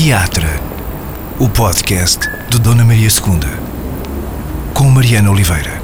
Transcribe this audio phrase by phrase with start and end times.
[0.00, 0.46] Teatro,
[1.40, 5.82] o podcast de Dona Maria II, com Mariana Oliveira.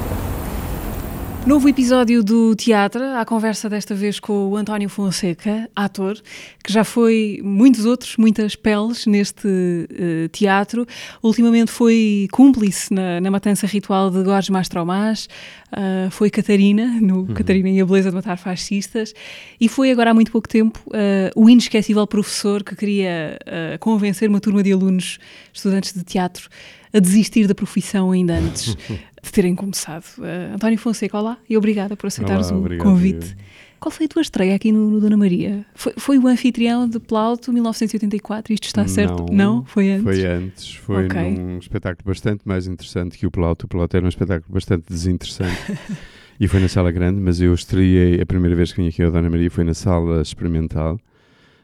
[1.45, 6.17] Novo episódio do Teatro, à conversa desta vez com o António Fonseca, ator,
[6.63, 10.87] que já foi muitos outros, muitas peles neste uh, teatro.
[11.21, 15.27] Ultimamente foi cúmplice na, na matança ritual de Gorges Mastromás,
[15.75, 17.33] uh, foi Catarina, no uhum.
[17.33, 19.13] Catarina e a Beleza de Matar Fascistas,
[19.59, 23.37] e foi agora há muito pouco tempo uh, o inesquecível professor que queria
[23.79, 25.19] convencer uma turma de alunos,
[25.53, 26.49] estudantes de teatro,
[26.93, 28.75] a desistir da profissão ainda antes
[29.25, 30.05] de terem começado.
[30.17, 33.35] Uh, António Fonseca, olá e obrigada por aceitares olá, o convite.
[33.79, 35.65] Qual foi a tua estreia aqui no, no Dona Maria?
[35.73, 38.53] Foi, foi, o anfitrião de Plauto 1984?
[38.53, 39.25] Isto está certo?
[39.31, 39.65] Não, Não?
[39.65, 40.03] Foi antes?
[40.03, 40.75] Foi antes.
[40.75, 41.31] Foi okay.
[41.31, 43.65] num espetáculo bastante mais interessante que o Plauto.
[43.65, 45.77] O Plauto era um espetáculo bastante desinteressante.
[46.39, 49.11] e foi na sala grande, mas eu estreiei, a primeira vez que vim aqui ao
[49.11, 50.99] Dona Maria foi na sala experimental,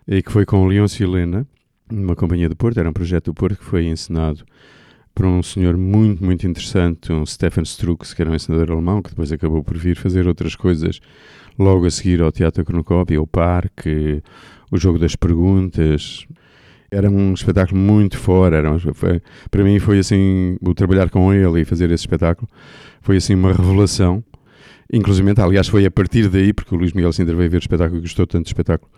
[0.07, 1.48] e que foi com o Leôncio Helena,
[1.89, 2.79] numa companhia do Porto.
[2.79, 4.45] Era um projeto do Porto que foi encenado
[5.13, 9.09] por um senhor muito, muito interessante, um Stefan Strux, que era um ensinador alemão, que
[9.09, 10.99] depois acabou por vir fazer outras coisas
[11.57, 14.21] logo a seguir ao Teatro Cronocópia, o Parque,
[14.71, 16.26] o Jogo das Perguntas.
[16.90, 18.57] Era um espetáculo muito fora.
[18.57, 22.49] Era um, foi, para mim foi assim, o trabalhar com ele e fazer esse espetáculo
[23.02, 24.24] foi assim uma revelação.
[24.91, 27.99] Inclusive, aliás, foi a partir daí, porque o Luís Miguel Sintra veio ver o espetáculo
[27.99, 28.91] e gostou tanto do espetáculo,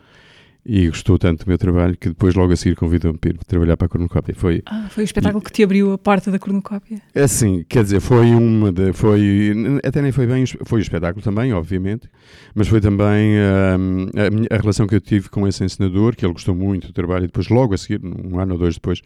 [0.66, 3.86] e gostou tanto do meu trabalho que depois logo a seguir convidou-me para trabalhar para
[3.86, 4.34] a cornucópia.
[4.34, 7.02] Foi, ah, foi o espetáculo e, que te abriu a porta da cornucópia?
[7.14, 9.54] É sim, quer dizer, foi uma de, foi,
[9.84, 12.10] até nem foi bem, foi o espetáculo também, obviamente,
[12.56, 16.26] mas foi também um, a, minha, a, relação que eu tive com esse encenador, que
[16.26, 19.02] ele gostou muito do trabalho, e depois logo a seguir, um ano ou dois depois,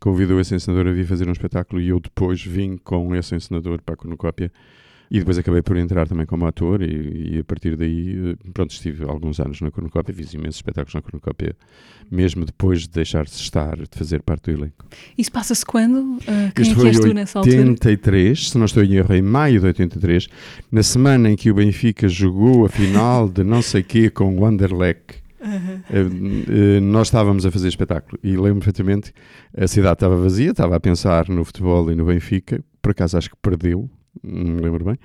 [0.00, 3.80] convidou esse encenador a vir fazer um espetáculo e eu depois vim com esse encenador
[3.80, 4.50] para a cornucópia
[5.10, 8.70] e depois acabei por entrar também como ator e, e, a partir daí, eh, pronto,
[8.70, 11.56] estive alguns anos na Cornucópia, fiz imensos espetáculos na Cornucópia,
[12.10, 14.84] mesmo depois de deixar de estar, de fazer parte do elenco.
[15.16, 16.16] Isso passa-se quando?
[16.16, 17.56] Uh, quem Isto é que és tu nessa altura?
[17.56, 20.28] 83, se não estou em erro, em maio de 83,
[20.70, 24.44] na semana em que o Benfica jogou a final de não sei quê com o
[24.44, 25.24] Anderlecht.
[25.38, 26.80] Uhum.
[26.82, 29.12] nós estávamos a fazer espetáculo e lembro perfeitamente
[29.56, 33.30] a cidade estava vazia, estava a pensar no futebol e no Benfica, por acaso acho
[33.30, 33.88] que perdeu,
[34.22, 34.98] não me lembro bem.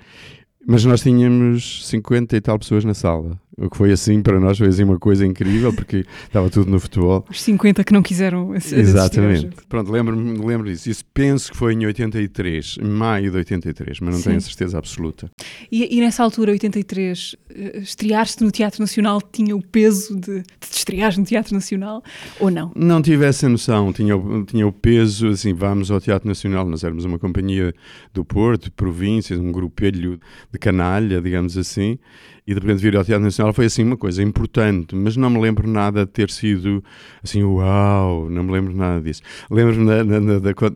[0.71, 3.37] Mas nós tínhamos 50 e tal pessoas na sala.
[3.57, 6.79] O que foi assim, para nós, foi assim uma coisa incrível, porque estava tudo no
[6.79, 7.25] futebol.
[7.29, 9.49] Os 50 que não quiseram Exatamente.
[9.67, 10.89] Pronto, lembro-me lembro disso.
[10.89, 14.23] Isso penso que foi em 83, em maio de 83, mas não Sim.
[14.23, 15.29] tenho a certeza absoluta.
[15.69, 20.43] E, e nessa altura, 83, eh, estrear-se no Teatro Nacional tinha o peso de, de
[20.69, 22.01] te estrear no Teatro Nacional
[22.39, 22.71] ou não?
[22.73, 23.91] Não tive essa noção.
[23.91, 24.15] Tinha,
[24.47, 26.65] tinha o peso, assim, vamos ao Teatro Nacional.
[26.65, 27.73] Nós éramos uma companhia
[28.13, 30.19] do Porto, províncias, um grupelho
[30.51, 31.97] de canalha, digamos assim
[32.45, 35.39] e de repente vir ao Teatro Nacional foi assim uma coisa importante, mas não me
[35.39, 36.83] lembro nada de ter sido
[37.23, 39.21] assim, uau, não me lembro nada disso.
[39.49, 39.85] Lembro-me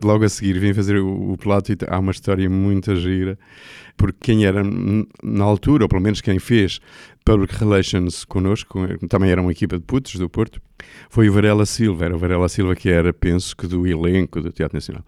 [0.02, 3.38] logo a seguir vim fazer o, o Plato e há uma história muito gira,
[3.96, 4.62] porque quem era
[5.22, 6.80] na altura, ou pelo menos quem fez
[7.26, 10.62] Public Relations connosco, também era uma equipa de putos do Porto,
[11.10, 12.04] foi o Varela Silva.
[12.04, 15.04] Era o Varela Silva que era, penso que, do elenco do Teatro Nacional.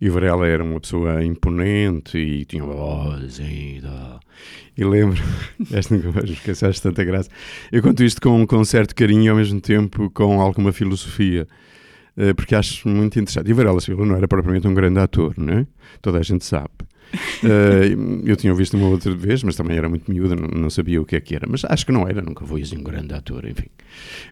[0.00, 3.40] E o Varela era uma pessoa imponente e tinha uma voz
[3.82, 4.20] tal.
[4.78, 5.20] E lembro,
[5.72, 7.28] esta nunca mais esqueceste tanta graça.
[7.72, 11.48] Eu conto isto com, com certo carinho e ao mesmo tempo com alguma filosofia
[12.16, 13.50] eh, porque acho muito interessante.
[13.50, 15.66] E Varela Silva não era propriamente um grande ator, não é?
[16.00, 16.70] Toda a gente sabe.
[17.42, 21.00] Uh, eu tinha visto uma outra vez, mas também era muito miúda, não, não, sabia
[21.00, 21.46] o que é que era.
[21.48, 23.66] Mas acho que não era, nunca fui assim um grande ator, enfim.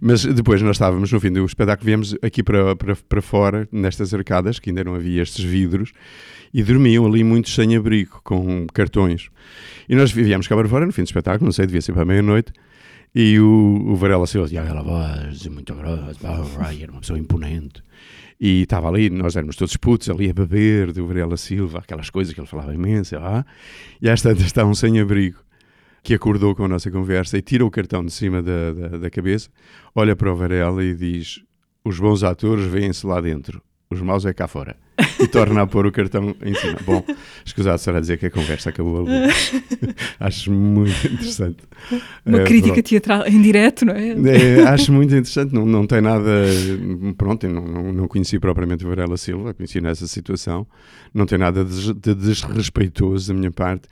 [0.01, 4.13] Mas depois nós estávamos, no fim do espetáculo, viemos aqui para, para, para fora, nestas
[4.13, 5.93] arcadas, que ainda não havia estes vidros,
[6.53, 9.29] e dormiam ali muitos sem abrigo, com cartões.
[9.89, 12.05] E nós vivíamos cá para fora, no fim do espetáculo, não sei, devia ser para
[12.05, 12.53] meia-noite,
[13.15, 16.17] e o, o Varela Silva tinha aquela voz muito grossa,
[16.81, 17.83] era uma pessoa imponente.
[18.47, 22.35] E estava ali, nós éramos todos putos ali a beber do Varela Silva, aquelas coisas
[22.35, 23.17] que ele falava imenso.
[23.17, 23.43] Ah,
[24.03, 25.39] e às tantas está um sem-abrigo
[26.03, 29.09] que acordou com a nossa conversa e tira o cartão de cima da, da, da
[29.09, 29.49] cabeça,
[29.95, 31.43] olha para o Varela e diz:
[31.83, 34.77] Os bons atores vêm-se lá dentro, os maus é cá fora.
[35.21, 36.79] E torna a pôr o cartão em cima.
[36.85, 37.05] Bom,
[37.45, 39.33] escusado será dizer que a conversa acabou ali.
[40.21, 41.59] acho muito interessante.
[42.25, 42.89] Uma é, crítica pronto.
[42.89, 44.11] teatral em direto, não é?
[44.11, 44.63] é?
[44.69, 46.31] Acho muito interessante, não, não tem nada.
[47.17, 50.67] Pronto, não, não, não conheci propriamente o Varela Silva, conheci nessa situação.
[51.13, 53.89] Não tem nada de, de desrespeitoso da minha parte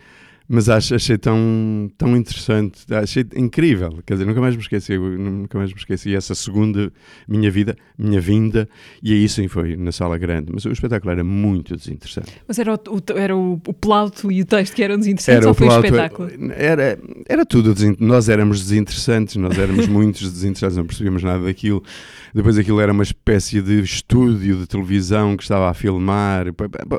[0.53, 5.57] mas acho, achei tão, tão interessante, achei incrível, quer dizer, nunca mais me esqueci, nunca
[5.57, 6.93] mais me esqueci essa segunda
[7.27, 8.69] minha vida, minha vinda,
[9.03, 12.33] e aí sim foi na sala grande, mas o espetáculo era muito desinteressante.
[12.47, 15.49] Mas era o, o era o, o plauto e o texto que eram desinteressantes era
[15.49, 16.31] ou foi o, plauto, o espetáculo?
[16.55, 21.83] Era, era tudo, nós éramos desinteressantes, nós éramos muitos desinteressantes, não percebíamos nada daquilo,
[22.35, 26.47] depois aquilo era uma espécie de estúdio de televisão que estava a filmar,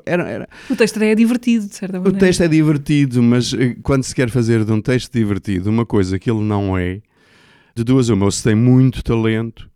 [0.06, 0.50] era, era...
[0.70, 2.18] O texto é divertido, de certa maneira.
[2.18, 5.86] O texto é divertido, mas eh, quando se quer fazer de um texto divertido uma
[5.86, 7.02] coisa que ele não é,
[7.76, 9.70] de duas uma, ou se tem muito talento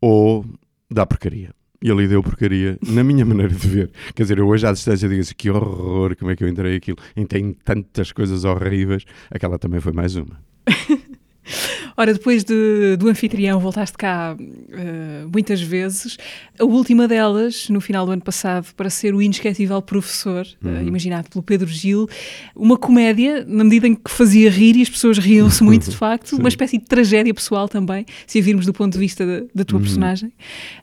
[0.00, 0.44] ou
[0.90, 1.50] dá porcaria.
[1.82, 3.90] E ali deu porcaria, na minha maneira de ver.
[4.14, 6.76] Quer dizer, eu hoje à distância digo assim, que horror, como é que eu entrei
[6.76, 6.96] aquilo.
[7.14, 10.40] E tem tantas coisas horríveis, aquela também foi mais uma.
[11.96, 16.16] Ora, depois de, do anfitrião, voltaste cá uh, muitas vezes.
[16.58, 20.78] A última delas, no final do ano passado, para ser o inesquecível professor, eh, uhum.
[20.78, 22.08] uh, imaginado pelo Pedro Gil.
[22.54, 26.36] Uma comédia, na medida em que fazia rir e as pessoas riam-se muito, de facto.
[26.36, 29.64] Uma espécie de tragédia pessoal também, se a virmos do ponto de vista da, da
[29.64, 29.84] tua uhum.
[29.84, 30.32] personagem.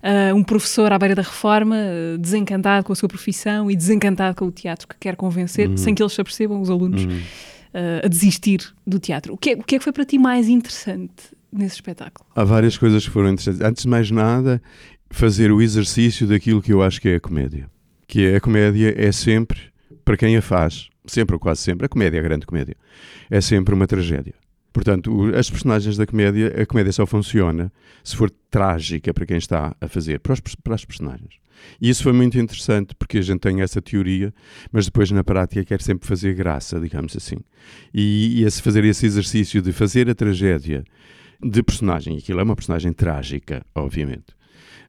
[0.01, 1.75] Uh, um professor à beira da reforma,
[2.19, 5.77] desencantado com a sua profissão e desencantado com o teatro que quer convencer, uhum.
[5.77, 7.19] sem que eles se apercebam, os alunos uhum
[7.73, 9.33] uh, a desistir do teatro.
[9.33, 12.27] O que, é, o que é que foi para ti mais interessante nesse espetáculo?
[12.35, 13.61] Há várias coisas que foram interessantes.
[13.61, 14.61] Antes de mais nada,
[15.09, 17.69] fazer o exercício daquilo que eu acho que é a comédia.
[18.07, 19.59] Que é a comédia é sempre,
[20.03, 22.75] para quem a faz, sempre ou quase sempre, a comédia, a grande comédia,
[23.29, 24.33] é sempre uma tragédia.
[24.73, 27.71] Portanto, as personagens da comédia, a comédia só funciona
[28.03, 31.40] se for trágica para quem está a fazer, para, os, para as personagens.
[31.79, 34.33] E isso foi muito interessante porque a gente tem essa teoria,
[34.71, 37.37] mas depois na prática quer sempre fazer graça, digamos assim.
[37.93, 40.83] E, e esse, fazer esse exercício de fazer a tragédia
[41.43, 44.35] de personagem, aquilo é uma personagem trágica, obviamente.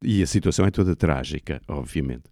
[0.02, 2.24] E a situação é toda trágica, obviamente.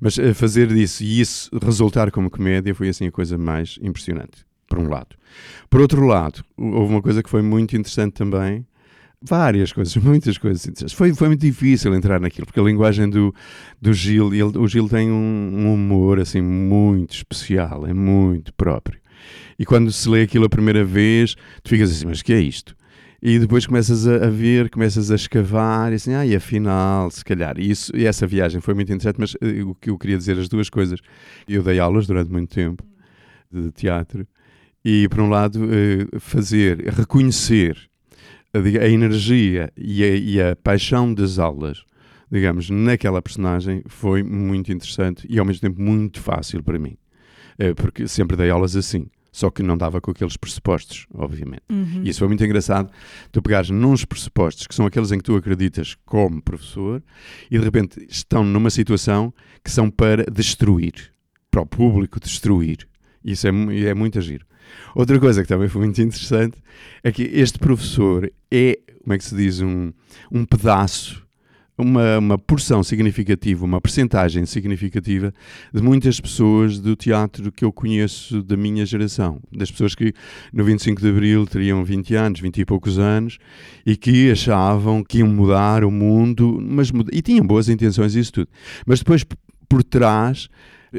[0.00, 4.46] Mas eh, fazer disso e isso resultar como comédia foi assim a coisa mais impressionante
[4.68, 5.16] por um lado.
[5.68, 8.66] Por outro lado, houve uma coisa que foi muito interessante também,
[9.22, 10.94] várias coisas, muitas coisas interessantes.
[10.94, 13.34] Foi, foi muito difícil entrar naquilo, porque a linguagem do,
[13.80, 19.00] do Gil, ele, o Gil tem um, um, humor assim muito especial, é muito próprio.
[19.58, 22.76] E quando se lê aquilo a primeira vez, tu ficas assim, mas que é isto?
[23.22, 27.24] E depois começas a, a ver, começas a escavar, e assim, ah, e afinal, se
[27.24, 27.58] calhar.
[27.58, 30.38] E, isso, e essa viagem foi muito interessante, mas uh, o que eu queria dizer,
[30.38, 31.00] as duas coisas.
[31.48, 32.84] Eu dei aulas durante muito tempo
[33.50, 34.26] de teatro,
[34.84, 37.88] e, por um lado, uh, fazer, reconhecer
[38.58, 41.84] a, energia e a, e a, paixão das aulas,
[42.30, 46.96] digamos, naquela personagem foi muito interessante e, ao mesmo tempo, muito fácil para mim.
[47.58, 49.06] Uh, porque sempre dei aulas assim
[49.36, 51.60] só que não dava com aqueles pressupostos, obviamente.
[51.68, 52.00] Uhum.
[52.02, 52.90] E isso foi muito engraçado,
[53.30, 57.02] tu pegares nos pressupostos, que são aqueles em que tu acreditas como professor,
[57.50, 61.12] e de repente estão numa situação que são para destruir,
[61.50, 62.88] para o público destruir.
[63.22, 63.50] Isso é,
[63.88, 64.40] é muito agir.
[64.94, 66.58] Outra coisa que também foi muito interessante
[67.02, 69.92] é que este professor é, como é que se diz, um,
[70.32, 71.26] um pedaço,
[71.78, 75.32] uma, uma porção significativa, uma percentagem significativa
[75.72, 79.40] de muitas pessoas do teatro que eu conheço da minha geração.
[79.52, 80.12] Das pessoas que
[80.52, 83.38] no 25 de Abril teriam 20 anos, 20 e poucos anos
[83.84, 88.48] e que achavam que iam mudar o mundo, mas, e tinham boas intenções isso tudo.
[88.86, 89.24] Mas depois,
[89.68, 90.48] por trás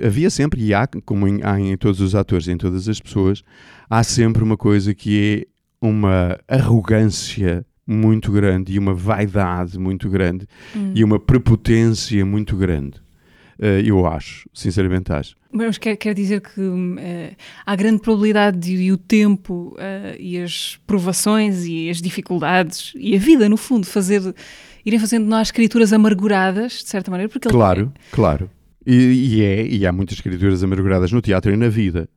[0.04, 3.44] havia sempre, e há, como em, há em todos os atores, em todas as pessoas,
[3.90, 10.46] há sempre uma coisa que é uma arrogância muito grande e uma vaidade muito grande
[10.76, 10.92] hum.
[10.94, 13.00] e uma prepotência muito grande.
[13.60, 15.36] Uh, eu acho, sinceramente acho.
[15.52, 17.36] Mas quer, quer dizer que uh,
[17.66, 23.20] há grande probabilidade de, o tempo uh, e as provações e as dificuldades e a
[23.20, 24.22] vida, no fundo, fazer
[24.86, 28.50] irem fazendo de nós escrituras amarguradas, de certa maneira, porque claro, ele, claro.
[28.90, 32.08] E, e, é, e há muitas escrituras amarguradas no teatro e na vida.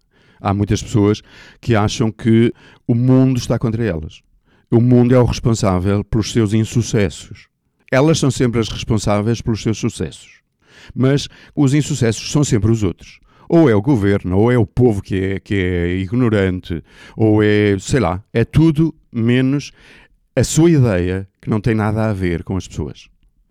[0.40, 1.20] Há muitas pessoas
[1.60, 2.52] que acham que
[2.86, 4.22] o mundo está contra elas.
[4.70, 7.48] O mundo é o responsável pelos seus insucessos.
[7.90, 10.42] Elas são sempre as responsáveis pelos seus sucessos.
[10.94, 13.18] Mas os insucessos são sempre os outros.
[13.48, 16.84] Ou é o governo, ou é o povo que é, que é ignorante,
[17.16, 19.72] ou é, sei lá, é tudo menos
[20.36, 23.08] a sua ideia que não tem nada a ver com as pessoas.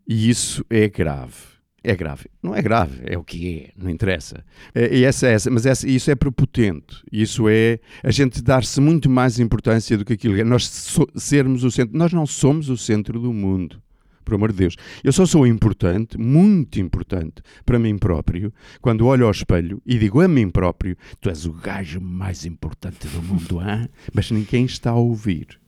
[0.08, 1.59] E isso é grave.
[1.84, 2.26] É grave.
[2.44, 4.44] Não é grave, é o que é, não interessa.
[4.76, 7.04] É, e essa, essa, mas essa, isso é prepotente.
[7.12, 10.44] Isso é a gente dar-se muito mais importância do que aquilo que é.
[10.44, 11.98] Nós so, sermos o centro.
[11.98, 13.82] Nós não somos o centro do mundo.
[14.26, 14.76] Por amor de Deus.
[15.04, 20.22] Eu só sou importante, muito importante, para mim próprio, quando olho ao espelho e digo
[20.22, 23.90] a mim próprio: Tu és o gajo mais importante do mundo, hein?
[24.14, 25.60] mas ninguém está a ouvir.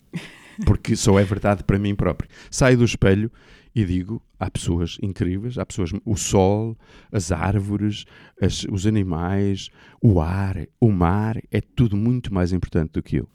[0.66, 2.30] Porque só é verdade para mim próprio.
[2.52, 3.32] Saio do espelho
[3.74, 6.76] E digo, há pessoas incríveis, há pessoas, o sol,
[7.12, 8.06] as árvores,
[8.42, 9.70] as, os animais,
[10.02, 13.30] o ar, o mar, é tudo muito mais importante do que eu.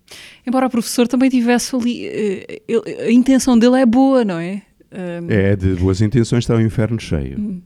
[0.44, 2.60] Embora o professor também tivesse ali, eh,
[3.06, 4.62] a intenção dele é boa, não é?
[4.92, 7.62] Um, É, de boas intenções está o inferno cheio.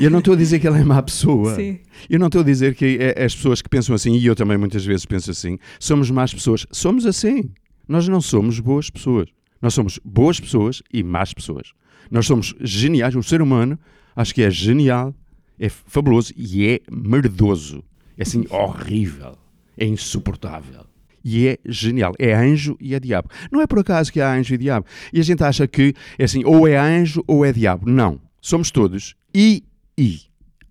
[0.00, 1.54] E eu não estou a dizer que ela é má pessoa.
[1.56, 1.78] Sim.
[2.08, 4.56] Eu não estou a dizer que é- as pessoas que pensam assim, e eu também
[4.56, 6.66] muitas vezes penso assim, somos más pessoas.
[6.72, 7.50] Somos assim.
[7.86, 9.28] Nós não somos boas pessoas.
[9.60, 11.72] Nós somos boas pessoas e más pessoas.
[12.10, 13.14] Nós somos geniais.
[13.14, 13.78] O ser humano,
[14.14, 15.14] acho que é genial,
[15.58, 17.84] é fabuloso e é merdoso.
[18.16, 19.36] É assim horrível.
[19.76, 20.84] É insuportável.
[21.24, 22.14] E é genial.
[22.18, 23.28] É anjo e é diabo.
[23.50, 24.86] Não é por acaso que há anjo e diabo.
[25.12, 27.88] E a gente acha que é assim, ou é anjo ou é diabo.
[27.88, 28.20] Não.
[28.40, 29.64] Somos todos e
[29.96, 30.20] e.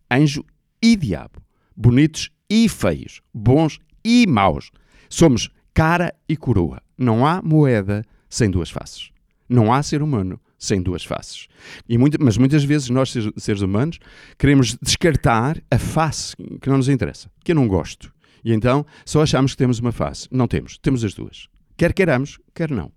[0.10, 0.44] Anjo
[0.82, 1.42] e diabo.
[1.76, 3.22] Bonitos e feios.
[3.34, 4.72] Bons e maus.
[5.10, 6.82] Somos cara e coroa.
[6.98, 9.12] Não há moeda sem duas faces.
[9.48, 11.48] Não há ser humano sem duas faces.
[11.88, 14.00] E muita- mas muitas vezes nós, seres- humanos,
[14.38, 18.12] queremos descartar a face que não nos interessa, que eu não gosto.
[18.44, 20.28] E então só achamos que temos uma face.
[20.32, 21.48] Não temos, temos as duas.
[21.76, 22.92] Quer queiramos, quer não.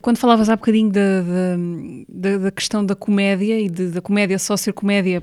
[0.00, 1.22] Quando falavas há bocadinho da,
[2.08, 5.22] da, da- questão da comédia e de- da comédia só ser comédia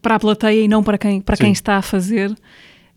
[0.00, 2.32] para a plateia e não para quem, para quem está a fazer,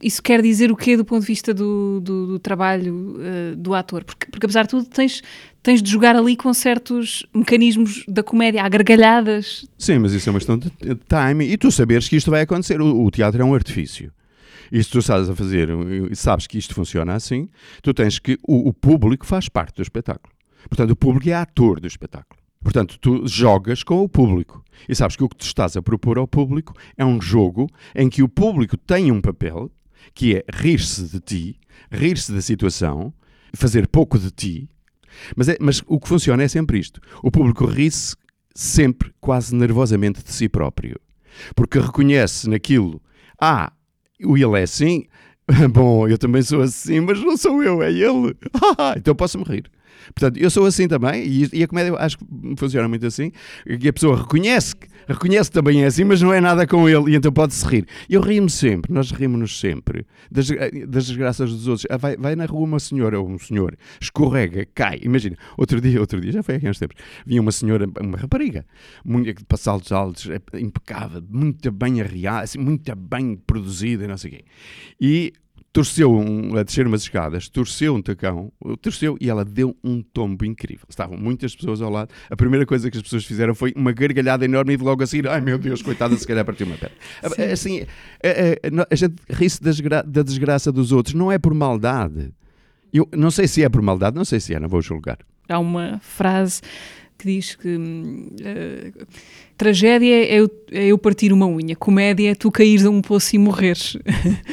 [0.01, 3.73] isso quer dizer o quê do ponto de vista do, do, do trabalho eh, do
[3.73, 4.03] ator?
[4.03, 5.23] Porque, porque apesar de tudo tens,
[5.63, 9.65] tens de jogar ali com certos mecanismos da comédia, há gargalhadas.
[9.77, 10.69] Sim, mas isso é uma questão de
[11.07, 11.45] timing.
[11.45, 12.79] E tu saberes que isto vai acontecer.
[12.81, 14.11] O, o teatro é um artifício.
[14.71, 15.69] E se tu estás a fazer
[16.11, 17.49] e sabes que isto funciona assim,
[17.81, 18.37] tu tens que.
[18.47, 20.33] O, o público faz parte do espetáculo.
[20.69, 22.39] Portanto, o público é ator do espetáculo.
[22.61, 24.63] Portanto, tu jogas com o público.
[24.87, 28.09] E sabes que o que tu estás a propor ao público é um jogo em
[28.09, 29.71] que o público tem um papel
[30.13, 31.59] que é rir-se de ti,
[31.91, 33.13] rir-se da situação,
[33.53, 34.69] fazer pouco de ti.
[35.35, 38.15] Mas, é- mas o que funciona é sempre isto: o público ri-se
[38.53, 40.99] sempre, quase nervosamente, de si próprio.
[41.55, 43.01] Porque reconhece naquilo,
[43.39, 43.71] ah,
[44.23, 45.05] o ele é assim,
[45.71, 48.35] bom, eu também sou assim, mas não sou eu, é ele.
[48.97, 49.69] então posso-me rir.
[50.13, 52.25] Portanto, eu sou assim também, e, e a comédia acho que
[52.57, 53.31] funciona muito assim,
[53.79, 57.11] que a pessoa reconhece, que- reconhece também é assim, mas não é nada com ele,
[57.11, 57.85] e então pode-se rir.
[58.09, 60.47] Eu rio-me sempre, nós rimos-nos sempre, das,
[60.87, 61.85] das desgraças dos outros.
[61.89, 64.99] Ah, Vai, vai na rua uma senhora ou um senhor, escorrega, cai.
[65.03, 68.65] Imagina, outro dia, outro dia, já foi há uns tempos, vinha uma senhora, uma rapariga,
[69.03, 74.31] muito, de saltos altos, é, impecável, muito bem arriada, assim, muito bem produzida, não sei
[74.31, 74.45] o quê.
[74.99, 75.33] E
[75.73, 80.43] torceu um, a descer umas escadas, torceu um tacão, torceu e ela deu um tombo
[80.43, 80.85] incrível.
[80.89, 82.09] Estavam muitas pessoas ao lado.
[82.29, 85.27] A primeira coisa que as pessoas fizeram foi uma gargalhada enorme e logo a seguir,
[85.27, 86.95] ai meu Deus, coitada, se calhar partiu uma perna.
[87.53, 87.81] Assim,
[88.23, 92.31] a, a- a gente ri-se da desgraça dos outros, não é por maldade.
[92.91, 95.19] Eu não sei se é por maldade, não sei se é, não vou julgar.
[95.49, 96.61] Há uma frase
[97.17, 97.77] que diz que
[98.41, 98.91] eh,
[99.57, 103.35] tragédia é eu, é eu partir uma unha, comédia é tu caíres a um poço
[103.35, 103.97] e morreres.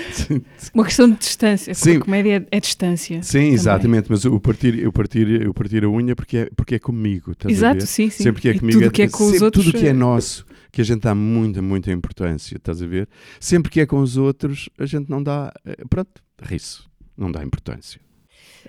[0.72, 1.96] uma questão de distância, Sim.
[1.96, 3.22] a comédia é distância.
[3.22, 3.52] Sim, também.
[3.52, 7.34] exatamente, mas o partir, eu partir, eu partir a unha porque é, porque é comigo.
[7.46, 8.22] Exato, sim, sim.
[8.22, 9.92] Sempre que é E comigo, tudo que é com os outros, tudo que é eh,
[9.92, 13.08] nosso, que a gente dá muita, muita importância, estás a ver?
[13.38, 16.80] Sempre que é com os outros, a gente não dá, eh, pronto, ri-se,
[17.16, 18.00] não dá importância.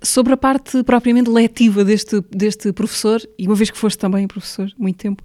[0.02, 4.70] Sobre a parte propriamente letiva deste, deste professor, e uma vez que foste também professor,
[4.78, 5.24] muito tempo,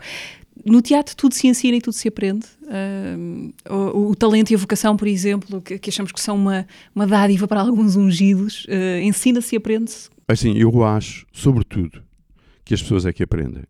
[0.65, 2.47] no teatro tudo se ensina e tudo se aprende.
[2.69, 6.67] Ahm, o, o talento e a vocação, por exemplo, que, que achamos que são uma,
[6.95, 10.11] uma dádiva para alguns ungidos, eh, ensina-se e aprende-se.
[10.29, 12.03] Assim, eu acho, sobretudo,
[12.65, 13.65] que as pessoas é que aprendem.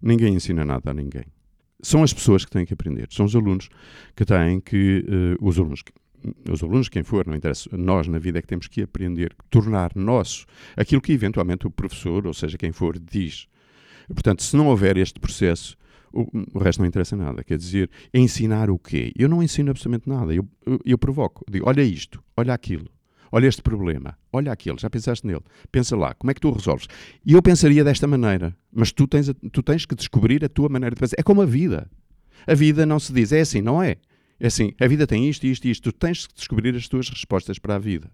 [0.00, 1.24] Ninguém ensina nada a ninguém.
[1.82, 3.06] São as pessoas que têm que aprender.
[3.10, 3.68] São os alunos
[4.14, 5.04] que têm que.
[5.06, 5.82] eh, os alunos.
[5.82, 5.92] que-
[6.50, 7.68] Os alunos, quem for, não interessa.
[7.76, 12.26] Nós, na vida, é que temos que aprender, tornar nosso aquilo que eventualmente o professor,
[12.26, 13.46] ou seja, quem for, diz.
[14.08, 15.76] Portanto, se não houver este processo,
[16.12, 17.44] o, o resto não interessa nada.
[17.44, 19.12] Quer dizer, ensinar o quê?
[19.16, 20.34] Eu não ensino absolutamente nada.
[20.34, 21.44] Eu, eu, eu provoco.
[21.50, 22.88] Digo, olha isto, olha aquilo.
[23.30, 26.52] Olha este problema, olha aquele, já pensaste nele, pensa lá, como é que tu o
[26.52, 26.86] resolves?
[27.24, 30.94] E eu pensaria desta maneira, mas tu tens, tu tens que descobrir a tua maneira
[30.94, 31.16] de pensar.
[31.18, 31.90] É como a vida.
[32.46, 33.96] A vida não se diz, é assim, não é?
[34.38, 35.90] É assim, a vida tem isto, isto e isto.
[35.90, 38.10] Tu tens que descobrir as tuas respostas para a vida.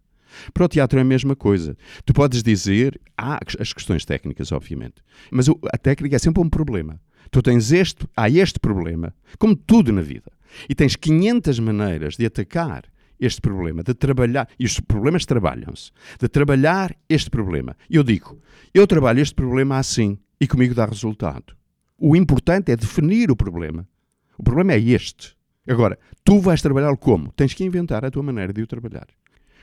[0.55, 1.76] Para o teatro é a mesma coisa.
[2.05, 7.00] Tu podes dizer, há as questões técnicas, obviamente, mas a técnica é sempre um problema.
[7.31, 10.31] Tu tens este, há este problema, como tudo na vida,
[10.69, 12.85] e tens 500 maneiras de atacar
[13.19, 17.76] este problema, de trabalhar, e os problemas trabalham-se, de trabalhar este problema.
[17.88, 18.41] Eu digo,
[18.75, 21.55] eu trabalho este problema assim, e comigo dá resultado.
[21.97, 23.88] O importante é definir o problema.
[24.37, 25.37] O problema é este.
[25.69, 27.33] Agora, tu vais trabalhá-lo como?
[27.33, 29.07] Tens que inventar a tua maneira de o trabalhar.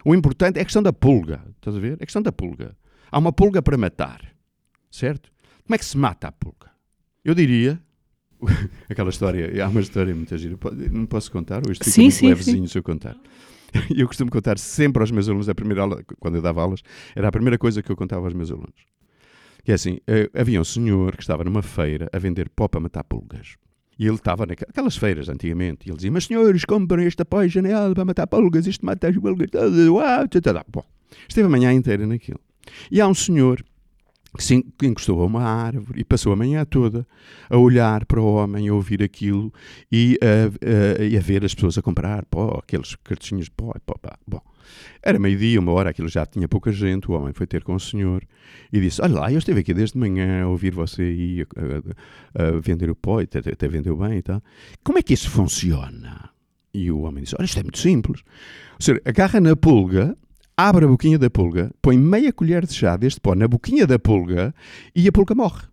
[0.06, 1.44] O importante é a questão da pulga.
[1.56, 1.92] Estás a ver?
[2.00, 2.76] É a questão da pulga.
[3.12, 4.22] Há uma pulga para matar.
[4.90, 5.30] Certo?
[5.66, 6.72] Como é que se mata a pulga?
[7.24, 7.80] Eu diria
[8.90, 10.58] aquela história, há uma história muito gira,
[10.92, 12.72] não posso contar, hoje fica sim, muito sim, levezinho sim.
[12.72, 13.16] se eu contar.
[13.96, 16.82] Eu costumo contar sempre aos meus alunos, a primeira aula, quando eu dava aulas,
[17.16, 18.74] era a primeira coisa que eu contava aos meus alunos.
[19.64, 22.80] Que é assim, eh, havia um senhor que estava numa feira a vender pó para
[22.80, 23.58] matar pulgas.
[24.00, 27.94] E ele estava naquelas feiras antigamente, e ele dizia, mas senhores, comprem este pó genial
[27.94, 29.50] para matar pulgas, isto mata as pulgas,
[29.90, 30.84] uau, tata, tata." Bom,
[31.28, 32.40] esteve a manhã inteira naquilo.
[32.90, 33.62] E há um senhor
[34.38, 37.06] que se encostou a uma árvore e passou a manhã toda
[37.50, 39.52] a olhar para o homem, a ouvir aquilo
[39.92, 40.46] e a,
[41.16, 44.18] a- a ver as pessoas a comprar pó, aqueles cartuchinhos de pó, pó, pá.
[44.28, 44.40] Bom,
[45.02, 47.80] era meio-dia, uma hora, aquilo já tinha pouca gente, o homem foi ter com o
[47.80, 48.24] senhor
[48.72, 51.46] e disse, olha lá, eu estive aqui desde manhã a ouvir você aí
[52.36, 54.42] a, a- a vender o pó, e até, até vendeu bem e tal.
[54.84, 56.30] Como é que isso funciona?
[56.74, 58.22] E o homem disse, olha, isto é muito simples.
[58.80, 60.16] O senhor agarra na pulga,
[60.56, 63.98] abre a boquinha da pulga, põe meia colher de chá deste pó na boquinha da
[63.98, 64.54] pulga
[64.96, 65.64] e a pulga morre.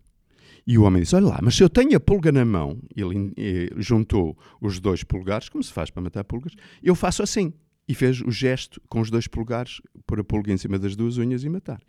[0.65, 3.31] E o homem disse: Olha lá, mas se eu tenho a pulga na mão, ele
[3.37, 6.51] eh, juntou os dois polegares, como se faz para matar pulgas,
[6.83, 7.53] eu faço assim.
[7.87, 11.17] E fez o gesto com os dois polegares, pôr a pulga em cima das duas
[11.17, 11.81] unhas e matar.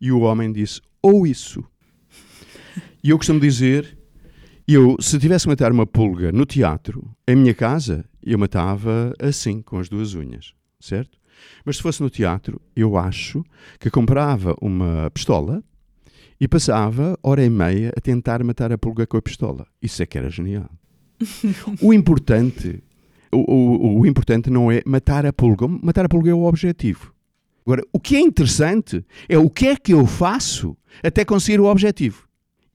[0.00, 1.64] E o homem disse: Ou isso.
[3.02, 3.98] E eu costumo dizer:
[4.72, 9.62] eu, se tivesse que matar uma pulga no teatro, em minha casa, eu matava assim,
[9.62, 11.18] com as duas unhas, certo?
[11.64, 13.44] Mas se fosse no teatro, eu acho
[13.80, 15.64] que comprava uma pistola
[16.40, 19.66] e passava hora e meia a tentar matar a pulga com a pistola.
[19.82, 20.70] Isso é que era genial.
[21.82, 22.80] o importante,
[23.32, 25.66] o, o- o importante não é matar a pulga.
[25.68, 27.12] Matar a pulga é o objetivo.
[27.64, 31.66] Agora, o que é interessante é o que é que eu faço até conseguir o
[31.66, 32.26] objetivo.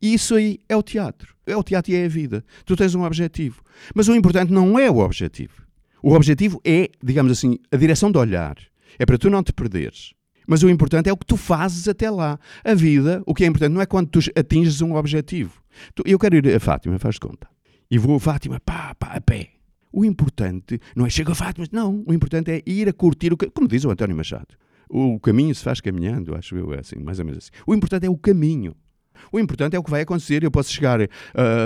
[0.02, 1.36] Isso aí é o teatro.
[1.46, 2.44] É o teatro e é a vida.
[2.66, 3.62] Tu tens um objetivo.
[3.94, 5.64] Mas o importante não é o objetivo.
[6.02, 8.56] O objetivo é, digamos assim, a direção de olhar.
[8.98, 10.14] É para tu não te perderes.
[10.48, 12.40] Mas o importante é o que tu fazes até lá.
[12.64, 15.60] A vida, o que é importante não é quando tu atinges um objetivo.
[16.06, 17.48] Eu quero ir a Fátima, faz conta.
[17.90, 19.50] E vou a Fátima, pá, pá, a pé.
[19.96, 22.04] O importante não é chegar a Fátima, não.
[22.06, 24.54] O importante é ir a curtir o como diz o António Machado.
[24.90, 27.64] O caminho se faz caminhando, acho eu, é assim, mais ou menos assim.
[27.66, 28.76] O importante é o caminho.
[29.32, 30.44] O importante é o que vai acontecer.
[30.44, 31.08] Eu posso chegar a,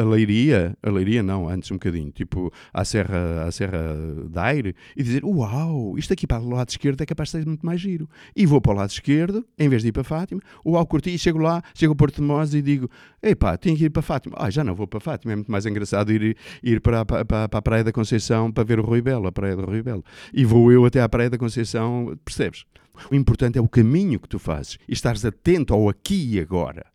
[0.01, 3.95] a Leiria, a Leiria não, antes um bocadinho, tipo à Serra, à Serra
[4.29, 7.45] da Aire, e dizer: Uau, isto aqui para o lado esquerdo é capaz de ser
[7.45, 8.09] muito mais giro.
[8.35, 11.17] E vou para o lado esquerdo, em vez de ir para Fátima, ou ao e
[11.17, 12.89] chego lá, chego ao Porto de Mós e digo:
[13.21, 14.35] Epá, tenho que ir para Fátima.
[14.39, 17.59] Ah, já não vou para Fátima, é muito mais engraçado ir, ir para, para, para
[17.59, 20.03] a Praia da Conceição para ver o Rui Belo, a Praia do Rui Belo.
[20.33, 22.65] E vou eu até à Praia da Conceição, percebes?
[23.12, 26.85] O importante é o caminho que tu fazes e estares atento ao aqui e agora.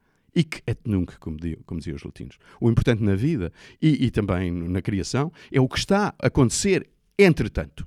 [0.42, 2.38] Que et nunc, como diziam, como diziam os latinos.
[2.60, 6.88] O importante na vida e, e também na criação é o que está a acontecer
[7.18, 7.86] entretanto.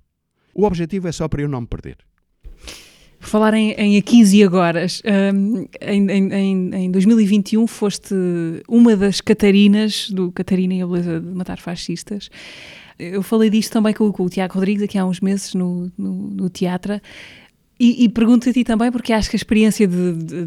[0.53, 1.97] O objetivo é só para eu não me perder.
[3.19, 8.15] Por falar em, em aqui e agora, em, em, em, em 2021 foste
[8.67, 12.29] uma das Catarinas do Catarina e a Beleza de Matar Fascistas.
[12.99, 16.13] Eu falei disto também com, com o Tiago Rodrigues aqui há uns meses no, no,
[16.29, 16.99] no teatro.
[17.79, 20.45] E, e pergunto a ti também, porque acho que a experiência de, de,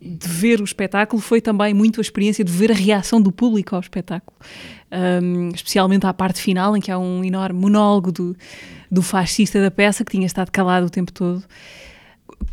[0.00, 3.76] de- ver o espetáculo foi também muito a experiência de ver a reação do público
[3.76, 4.36] ao espetáculo.
[4.90, 8.36] Um, especialmente à parte final, em que há um enorme monólogo do,
[8.90, 11.44] do fascista da peça, que tinha estado calado o tempo todo.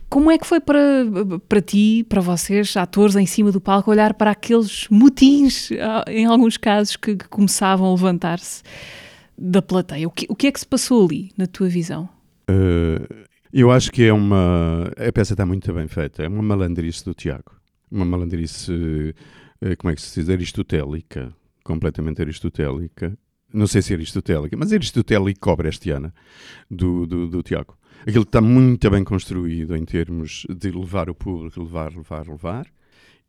[0.07, 1.05] Como é que foi para,
[1.47, 6.25] para ti, para vocês, atores em cima do palco, olhar para aqueles motins, ah, em
[6.25, 8.61] alguns casos, que, que começavam a levantar-se
[9.37, 10.07] da plateia?
[10.07, 12.07] O que, o que é que se passou ali, na tua visão?
[12.49, 14.91] Uh, eu acho que é uma.
[14.95, 16.23] A peça está muito bem feita.
[16.23, 17.51] É uma malandrice do Tiago.
[17.91, 20.29] Uma malandrice, uh, como é que se diz?
[20.29, 21.33] Aristotélica.
[21.63, 23.17] Completamente aristotélica.
[23.51, 26.13] Não sei se é aristotélica, mas aristotélica cobrestiana
[26.69, 27.75] do, do, do Tiago.
[28.01, 32.67] Aquilo está muito bem construído em termos de levar o público, levar, levar, levar.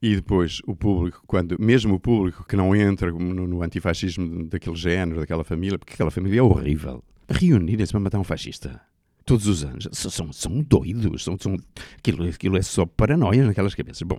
[0.03, 4.77] E depois o público, quando, mesmo o público que não entra no, no antifascismo daquele
[4.77, 7.03] género, daquela família, porque aquela família é horrível.
[7.29, 8.81] Reunirem-se para matar um fascista
[9.25, 9.89] todos os anos.
[9.93, 11.25] São, são, doidos.
[11.25, 11.57] São, são,
[11.99, 14.03] aquilo, aquilo é só paranoias naquelas cabeças.
[14.03, 14.19] Bom,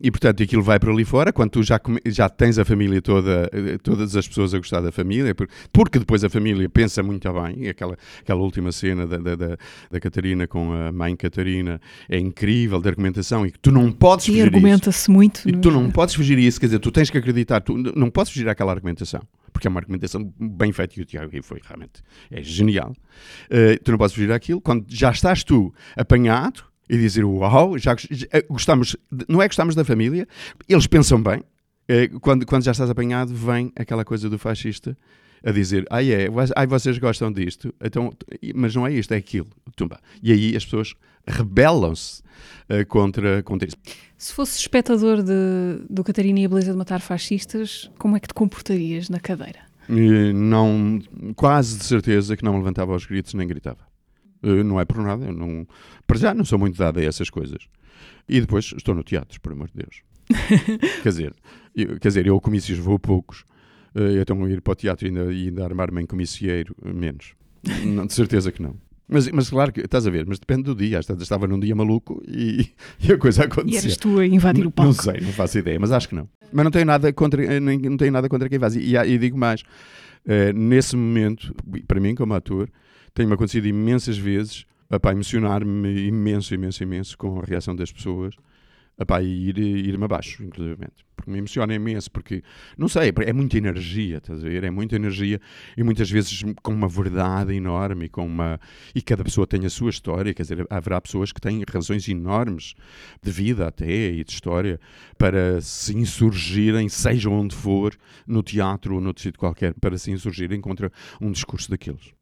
[0.00, 3.48] e portanto aquilo vai para ali fora, quando tu já, já tens a família toda,
[3.52, 7.30] eh, todas as pessoas a gostar da família, por- porque depois a família pensa muito
[7.32, 7.64] bem.
[7.64, 9.56] E aquela, aquela última cena da, da, da,
[9.90, 14.26] da Catarina com a mãe Catarina é incrível, de argumentação, e que tu não podes
[14.26, 14.46] E fugir isso.
[14.54, 15.48] argumenta-se muito.
[15.48, 18.10] E tu não podes fugir a isso, quer dizer, tu tens que acreditar, tu não
[18.10, 19.20] podes fugir àquela argumentação,
[19.62, 22.92] porque é uma argumentação bem feita e o Tiago foi realmente, é genial.
[23.48, 27.94] Eh, tu não podes fugir àquilo, quando já estás tu apanhado e dizer, uau, já,
[28.32, 28.96] eh, gostamos,
[29.28, 30.26] não é que gostamos da família,
[30.68, 31.44] eles pensam bem,
[31.86, 34.98] é, quando, quando já estás apanhado, vem aquela coisa do fascista
[35.44, 38.12] a dizer, ah, é, ai, vocês gostam disto, então,
[38.54, 39.48] mas não é isto, é aquilo.
[39.76, 40.00] Tumba.
[40.22, 40.94] E aí as pessoas
[41.26, 42.22] rebelam-se
[42.68, 43.76] uh, contra, contra isso.
[44.22, 48.28] Se fosse espectador de, do Catarina e a Beleza de Matar Fascistas, como é que
[48.28, 49.58] te comportarias na cadeira?
[49.88, 51.00] E não,
[51.34, 53.80] quase de certeza que não levantava os gritos nem gritava.
[54.40, 55.66] Uh, não é por nada, eu não,
[56.06, 57.66] para já não sou muito dado a essas coisas.
[58.28, 60.02] E depois estou no teatro, por amor de Deus.
[61.02, 61.34] quer, dizer,
[61.74, 63.44] eu, quer dizer, eu comícios vou poucos,
[64.20, 67.34] então ir para o teatro e ainda, ainda armar-me em comicieiro, menos.
[67.84, 68.76] Não, de certeza que não.
[69.08, 70.98] Mas, mas claro que, estás a ver, mas depende do dia.
[70.98, 72.70] Às estava num dia maluco e,
[73.02, 73.80] e a coisa acontecia.
[73.80, 74.94] E eras tu a invadir o palco.
[74.94, 76.28] Não sei, não faço ideia, mas acho que não.
[76.52, 78.76] Mas não tenho nada contra, eh, não tenho nada contra quem faz.
[78.76, 81.54] E, e digo mais, uh, nesse momento,
[81.86, 82.70] para mim como ator,
[83.14, 88.34] tem-me acontecido imensas vezes a emocionar-me imenso, imenso, imenso com a reação das pessoas
[88.98, 90.76] epá, e ir, ir-me abaixo, inclusive.
[91.14, 92.42] Porque me emociona imenso, porque,
[92.76, 94.64] não sei, é muita energia, estás a ver?
[94.64, 95.40] É muita energia
[95.76, 98.58] e muitas vezes com uma verdade enorme com uma...
[98.94, 102.74] e cada pessoa tem a sua história, quer dizer, haverá pessoas que têm razões enormes
[103.22, 104.80] de vida até e de história
[105.16, 107.94] para se insurgirem, seja onde for,
[108.26, 112.12] no teatro ou noutro sítio qualquer, para se insurgirem contra um discurso daqueles.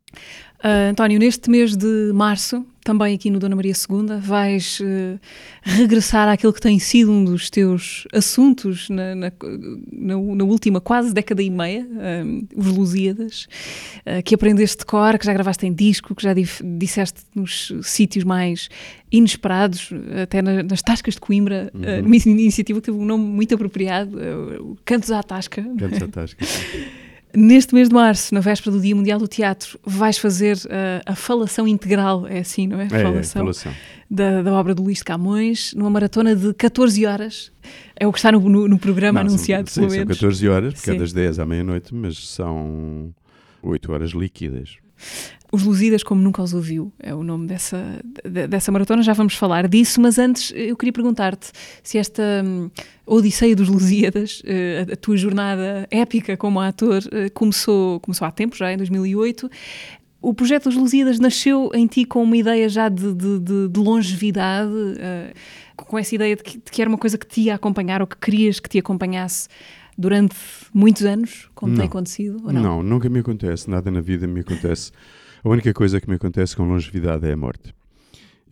[0.63, 5.21] Uh, António, neste mês de março, também aqui no Dona Maria II, vais uh,
[5.63, 9.33] regressar àquilo que tem sido um dos teus assuntos na, na,
[9.93, 13.47] na, na última quase década e meia, uh, os Lusíadas,
[14.25, 18.69] que aprendeste de cor, que já gravaste em disco, que já disseste nos sítios mais
[19.13, 22.03] inesperados, até na, nas Tascas de Coimbra, uhum.
[22.03, 25.63] numa iniciativa que teve um nome muito apropriado, Cantos à Tasca.
[25.63, 26.45] Cantos à Tasca.
[27.35, 31.15] Neste mês de março, na véspera do Dia Mundial do Teatro, vais fazer uh, a
[31.15, 32.87] falação integral, é assim, não é?
[32.87, 33.73] é, falação, é, falação.
[34.11, 37.53] Da, da, obra do Luís de Camões, numa maratona de 14 horas.
[37.95, 40.19] É o que está no, no, no programa não, anunciado, são, pelo sim, menos.
[40.19, 40.97] São 14 horas, porque sim.
[40.97, 43.15] é das 10 à meia-noite, mas são
[43.63, 44.79] 8 horas líquidas.
[45.53, 49.67] Os Lusíadas como nunca os ouviu, é o nome dessa, dessa maratona, já vamos falar
[49.67, 51.51] disso, mas antes eu queria perguntar-te
[51.83, 52.71] se esta hum,
[53.05, 58.57] Odisseia dos Lusíadas, uh, a tua jornada épica como ator, uh, começou, começou há tempo,
[58.57, 59.51] já em 2008.
[60.23, 63.81] O projeto dos Lusíadas nasceu em ti com uma ideia já de, de, de, de
[63.81, 65.35] longevidade, uh,
[65.77, 68.07] com essa ideia de que, de que, era uma coisa que te ia acompanhar ou
[68.07, 69.49] que querias que te acompanhasse
[69.99, 70.37] durante
[70.73, 71.79] muitos anos, como não.
[71.79, 72.41] tem acontecido?
[72.45, 72.63] Ou não?
[72.63, 74.93] não, nunca me acontece, nada na vida me acontece.
[75.43, 77.75] A única coisa que me acontece com longevidade é a morte.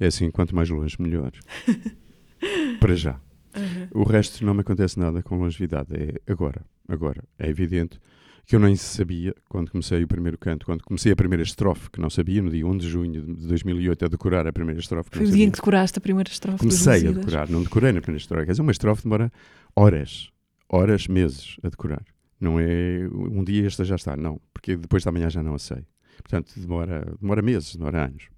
[0.01, 1.33] É assim, quanto mais longe, melhor.
[2.81, 3.21] Para já.
[3.57, 4.03] Uhum.
[4.03, 5.89] O resto não me acontece nada com longevidade.
[5.95, 7.25] É agora, agora.
[7.39, 8.01] É evidente
[8.47, 12.01] que eu nem sabia, quando comecei o primeiro canto, quando comecei a primeira estrofe, que
[12.01, 15.11] não sabia, no dia 1 de junho de 2008, a decorar a primeira estrofe.
[15.13, 18.01] Foi o dia em que decoraste a primeira estrofe Comecei a decorar, não decorei na
[18.01, 18.47] primeira estrofe.
[18.47, 19.31] Quer dizer, uma estrofe demora
[19.77, 20.31] horas,
[20.67, 22.03] horas, meses a decorar.
[22.41, 25.59] Não é um dia esta já está, não, porque depois da manhã já não a
[25.59, 25.85] sei.
[26.23, 28.29] Portanto, demora, demora meses, demora anos.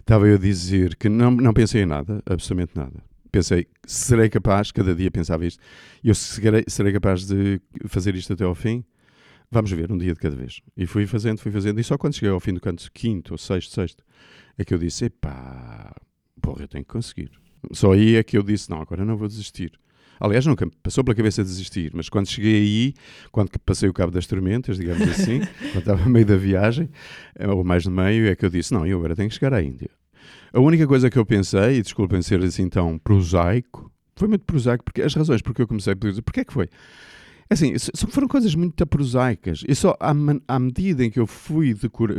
[0.00, 3.02] Estava eu a dizer que não, não pensei em nada, absolutamente nada.
[3.30, 5.62] Pensei, serei capaz, cada dia pensava isto,
[6.02, 8.84] eu serei, serei capaz de fazer isto até ao fim?
[9.50, 10.60] Vamos ver, um dia de cada vez.
[10.76, 13.38] E fui fazendo, fui fazendo, e só quando cheguei ao fim do canto quinto, ou
[13.38, 14.04] sexto, sexto,
[14.56, 15.94] é que eu disse, epá,
[16.40, 17.30] porra, eu tenho que conseguir.
[17.72, 19.78] Só aí é que eu disse, não, agora não vou desistir.
[20.20, 22.94] Aliás, nunca passou pela cabeça desistir, mas quando cheguei aí,
[23.30, 25.40] quando passei o cabo das tormentas, digamos assim,
[25.72, 26.88] quando estava no meio da viagem,
[27.36, 29.54] eh, ou mais no meio, é que eu disse: não, eu agora tenho que chegar
[29.54, 29.90] à Índia.
[30.52, 34.84] A única coisa que eu pensei, e desculpem ser assim tão prosaico, foi muito prosaico,
[34.84, 36.68] porque as razões porque eu comecei a dizer, porque é que foi?
[37.50, 37.74] É assim,
[38.10, 39.64] foram coisas muito prosaicas.
[39.66, 40.12] E só à,
[40.48, 41.74] à, medida em que eu fui,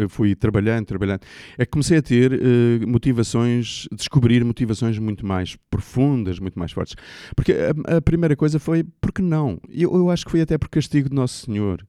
[0.09, 1.21] fui trabalhando, trabalhando,
[1.57, 6.95] é que comecei a ter uh, motivações, descobrir motivações muito mais profundas, muito mais fortes.
[7.35, 9.59] Porque a, a primeira coisa foi, por que não?
[9.69, 11.85] Eu, eu acho que foi até por castigo de Nosso Senhor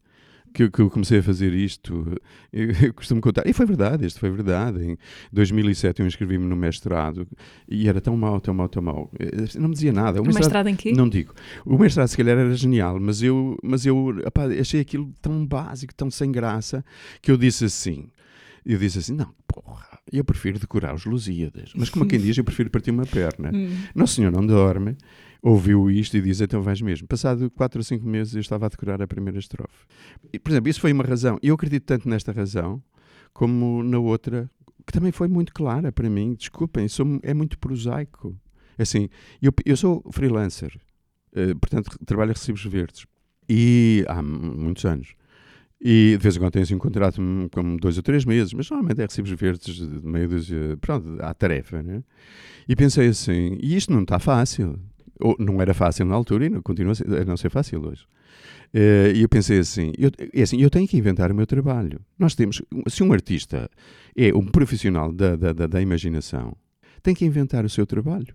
[0.52, 2.18] que, que, eu comecei a fazer isto,
[2.52, 4.82] eu, eu, costumo contar, e foi verdade, isto foi verdade.
[4.82, 4.98] Em
[5.32, 7.26] 2007 eu inscrevi-me no mestrado
[7.68, 9.10] e era tão mau, tão mau, tão mau.
[9.58, 10.20] Não me dizia nada.
[10.20, 10.92] O mestrado, mestrado em quê?
[10.92, 11.34] Não digo.
[11.64, 14.14] O mestrado se calhar era genial, mas eu, mas eu
[14.60, 16.84] achei aquilo tão básico, tão sem graça,
[17.22, 18.08] que eu disse assim,
[18.64, 21.72] eu disse assim, não, porra, eu prefiro decorar os Lusíadas.
[21.74, 23.50] Mas como quem diz, eu prefiro partir uma perna.
[23.60, 23.76] Hum.
[23.94, 24.96] Nosso Senhor não dorme
[25.42, 27.06] ouviu isto e diz, então vais mesmo.
[27.08, 29.86] Passado 4 ou 5 meses eu estava a decorar a primeira estrofe.
[30.32, 31.38] E, por exemplo, isso foi uma razão.
[31.42, 32.82] Eu acredito tanto nesta razão
[33.32, 34.50] como na outra,
[34.86, 36.34] que também foi muito clara para mim.
[36.34, 38.36] Desculpem, sou, é muito prosaico.
[38.78, 39.08] Assim,
[39.40, 40.74] eu, eu sou freelancer,
[41.32, 43.06] uh, portanto trabalho a recibos verdes.
[43.48, 45.14] E há muitos anos.
[45.82, 47.20] E de vez em quando tenho assim um contrato
[47.52, 51.32] como dois ou três meses, mas normalmente é recibos verdes de meio dúzia, pronto, à
[51.32, 52.04] tarefa, né?
[52.68, 54.78] E pensei assim, e isto não está fácil
[55.20, 58.04] Ou não era fácil na altura e não, continua a, não ser fácil hoje.
[58.72, 62.00] Uh, e eu pensei assim eu, é assim, eu tenho que inventar o meu trabalho.
[62.18, 63.68] Nós temos, se um artista
[64.16, 66.56] é um profissional da, da, da, da imaginação,
[67.02, 68.34] tem que inventar o seu trabalho.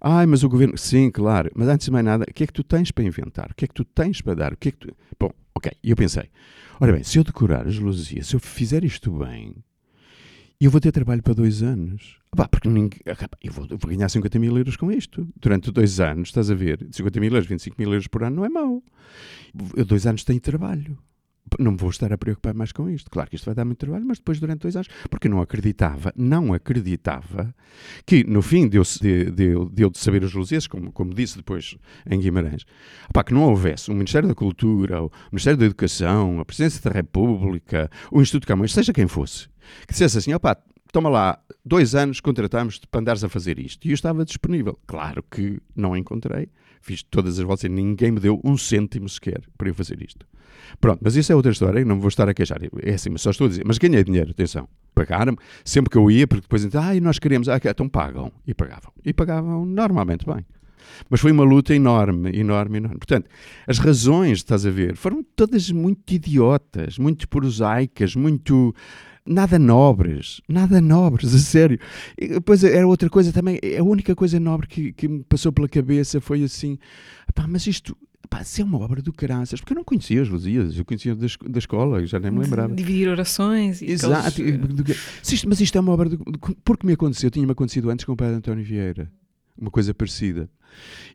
[0.00, 0.76] Ai, mas o governo.
[0.76, 1.50] Sim, claro.
[1.54, 3.50] Mas antes de mais nada, o que é que tu tens para inventar?
[3.50, 4.52] O que é que tu tens para dar?
[4.52, 4.96] O que é que tu...
[5.18, 5.72] Bom, ok.
[5.82, 6.28] Eu pensei:
[6.80, 9.54] ora bem, se eu decorar as luzias, se eu fizer isto bem,
[10.64, 12.18] eu vou ter trabalho para dois anos.
[12.36, 13.00] Pá, porque ninguém,
[13.42, 15.28] eu, vou, eu vou ganhar 50 mil euros com isto.
[15.36, 16.86] Durante dois anos, estás a ver?
[16.90, 18.82] 50 mil euros, 25 mil euros por ano não é mau.
[19.76, 20.98] Eu dois anos tenho trabalho
[21.58, 23.10] não me vou estar a preocupar mais com isto.
[23.10, 26.12] Claro que isto vai dar muito trabalho, mas depois durante dois anos, porque não acreditava,
[26.16, 27.54] não acreditava
[28.06, 31.36] que no fim de eu, de, de, de eu saber os luzias, como, como disse
[31.36, 31.76] depois
[32.08, 32.64] em Guimarães,
[33.08, 36.90] opá, que não houvesse o Ministério da Cultura, o Ministério da Educação, a Presidência da
[36.90, 39.48] República, o Instituto Camões, seja quem fosse,
[39.86, 40.56] que dissesse assim, opá,
[40.92, 43.86] toma lá, dois anos contratámos-te para andares a fazer isto.
[43.86, 44.78] E eu estava disponível.
[44.86, 46.48] Claro que não encontrei,
[46.82, 50.26] fiz todas as voltas e ninguém me deu um cêntimo sequer para eu fazer isto.
[50.80, 52.60] Pronto, mas isso é outra história, não me vou estar a queixar.
[52.82, 53.64] É assim, mas só estou a dizer.
[53.66, 54.68] Mas ganhei dinheiro, atenção.
[54.94, 58.32] Pagaram-me sempre que eu ia, porque depois então, ah, nós queremos, ah, então pagam.
[58.46, 58.92] E pagavam.
[59.04, 60.44] E pagavam normalmente bem.
[61.08, 62.98] Mas foi uma luta enorme, enorme, enorme.
[62.98, 63.28] Portanto,
[63.66, 68.74] as razões, estás a ver, foram todas muito idiotas, muito prosaicas, muito
[69.26, 71.78] nada nobres, nada nobres, a sério.
[72.18, 75.68] E depois era outra coisa também, a única coisa nobre que, que me passou pela
[75.68, 76.78] cabeça foi assim,
[77.34, 77.96] pá, mas isto,
[78.28, 81.14] pá, se é uma obra do caraças, porque eu não conhecia as Luzias, eu conhecia
[81.14, 82.74] da, da escola, já nem me lembrava.
[82.74, 85.32] Dividir orações e Exato, aqueles...
[85.32, 86.18] isto, mas isto é uma obra, do,
[86.64, 89.10] porque me aconteceu, tinha-me acontecido antes com o padre António Vieira,
[89.56, 90.50] uma coisa parecida.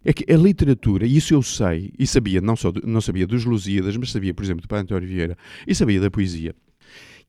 [0.05, 3.43] É que a literatura, e isso eu sei, e sabia, não, só, não sabia dos
[3.43, 6.53] Lusíadas, mas sabia, por exemplo, do padre António Vieira, e sabia da poesia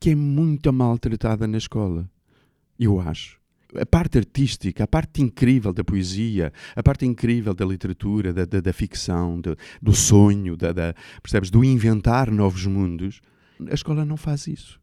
[0.01, 2.09] que é muito maltratada na escola.
[2.79, 3.39] Eu acho.
[3.75, 8.61] A parte artística, a parte incrível da poesia, a parte incrível da literatura, da, da,
[8.61, 11.51] da ficção, do, do sonho, da, da, percebes?
[11.51, 13.21] Do inventar novos mundos,
[13.71, 14.78] a escola não faz isso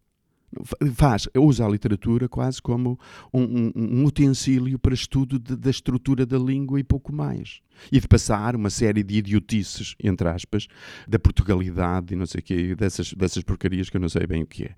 [0.93, 2.99] faz, usa a literatura quase como
[3.33, 7.61] um, um, um utensílio para estudo de, da estrutura da língua e pouco mais.
[7.91, 10.67] E de passar uma série de idiotices, entre aspas,
[11.07, 14.43] da Portugalidade e não sei o quê, dessas, dessas porcarias que eu não sei bem
[14.43, 14.75] o que é.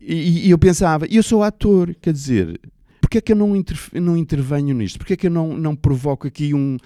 [0.00, 2.60] E, e eu pensava, eu sou ator, quer dizer,
[3.00, 3.52] porque é que eu não,
[3.94, 4.98] não intervenho nisto?
[4.98, 6.76] Porque é que eu não, não provoco aqui um.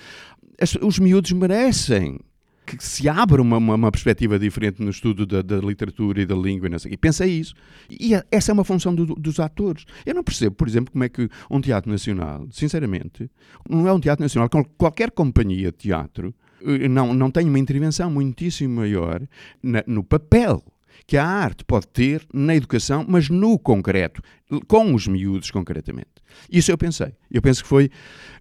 [0.60, 2.18] As, os miúdos merecem
[2.76, 6.34] que se abra uma, uma, uma, perspectiva diferente no estudo da, da, literatura e da
[6.34, 6.92] língua e não sei.
[6.92, 7.54] E pensei isso.
[7.88, 9.84] E essa é uma função do, dos atores.
[10.04, 13.30] Eu não percebo, por exemplo, como é que um teatro nacional, sinceramente,
[13.68, 18.10] não é um teatro nacional, qualquer companhia de teatro eh, não, não tem uma intervenção
[18.10, 19.22] muitíssimo maior
[19.62, 20.62] na, no papel
[21.06, 24.20] que a arte pode ter na educação, mas no concreto,
[24.66, 26.08] com os miúdos concretamente.
[26.50, 27.14] Isso eu pensei.
[27.30, 27.90] Eu penso que foi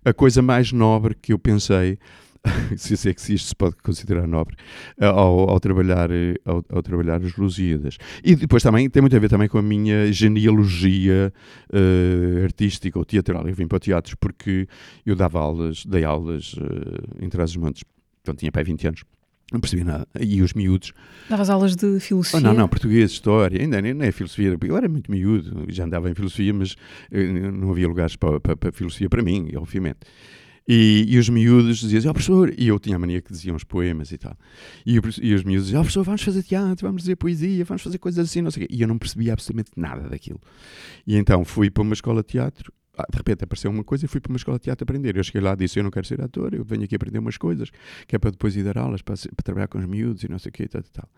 [0.03, 1.97] a coisa mais nobre que eu pensei
[2.77, 4.55] se é que isto se pode considerar nobre,
[4.99, 7.97] eh, ao, ao trabalhar, eh, ao, ao, trabalhar os Lusíadas.
[8.23, 11.33] E depois também tem muito a ver também com a minha genealogia
[11.71, 13.47] uh, artística ou teatral.
[13.47, 14.67] Eu vim para o teatro porque
[15.05, 17.83] eu dava aulas, dei aulas uh, em Trás-os-Montes,
[18.21, 19.03] então tinha pai 20 anos.
[19.51, 20.05] Não percebi nada.
[20.19, 20.91] E os miúdos.
[21.29, 22.37] Davas aulas de filosofia?
[22.37, 24.57] Oh, não, não, português, história, ainda nem, nem filosofia.
[24.61, 26.75] Eu era muito miúdo, já andava em filosofia, mas
[27.53, 29.99] não havia lugares para, para, para filosofia para mim, obviamente.
[30.67, 33.55] E, e, os miúdos diziam assim, oh, professor, e eu tinha a mania que diziam
[33.55, 34.35] os poemas e tal.
[34.85, 37.97] E, e os miúdos diziam, oh, professor, vamos fazer teatro, vamos dizer poesia, vamos fazer
[37.97, 38.75] coisas assim, não sei o quê.
[38.75, 40.41] E eu não percebia absolutamente nada daquilo.
[41.05, 42.73] E então fui para uma escola de teatro,
[43.09, 45.15] de repente apareceu uma coisa e fui para uma escola de teatro aprender.
[45.15, 47.37] Eu cheguei lá e disse, eu não quero ser ator, eu venho aqui aprender umas
[47.37, 47.69] coisas,
[48.07, 50.39] que é para depois ir dar aulas, para, para trabalhar com os miúdos e não
[50.39, 51.09] sei o quê tal, tal.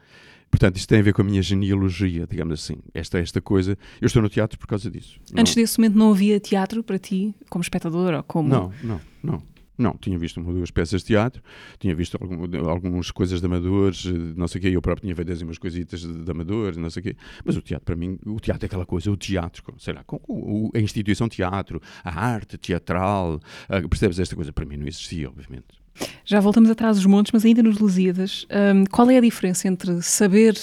[0.50, 2.78] Portanto, isto tem a ver com a minha genealogia, digamos assim.
[2.94, 3.78] Esta, esta coisa.
[4.02, 5.20] Eu estou no teatro por causa disso.
[5.38, 5.62] Antes não...
[5.62, 8.50] desse momento não havia teatro para ti, como espectador ou como.
[8.50, 9.44] Não, não, não.
[9.80, 11.42] Não, tinha visto uma ou duas peças de teatro,
[11.80, 14.04] tinha visto algum, algumas coisas de amadores,
[14.36, 17.00] não sei o quê, eu próprio tinha feito umas coisitas de, de amadores, não sei
[17.00, 17.16] o quê,
[17.46, 20.70] mas o teatro para mim, o teatro é aquela coisa, o teatro, sei lá, com,
[20.76, 23.40] a instituição teatro, a arte teatral,
[23.70, 24.52] a, percebes esta coisa?
[24.52, 25.80] Para mim não existia, obviamente.
[26.26, 30.02] Já voltamos atrás dos montes, mas ainda nos Lusíadas, hum, qual é a diferença entre
[30.02, 30.58] saber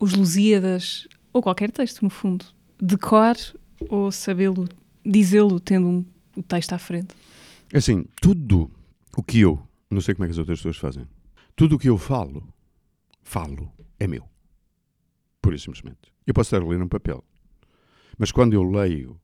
[0.00, 2.46] os Lusíadas, ou qualquer texto no fundo,
[2.80, 3.36] de cor
[3.88, 4.68] ou sabê-lo,
[5.04, 7.14] dizê-lo tendo um, o texto à frente?
[7.72, 8.70] É assim, tudo
[9.16, 11.08] o que eu, não sei como é que as outras pessoas fazem,
[11.56, 12.46] tudo o que eu falo,
[13.22, 14.28] falo, é meu.
[15.40, 16.12] Por isso simplesmente.
[16.26, 17.24] Eu posso estar a ler num papel,
[18.18, 19.18] mas quando eu leio,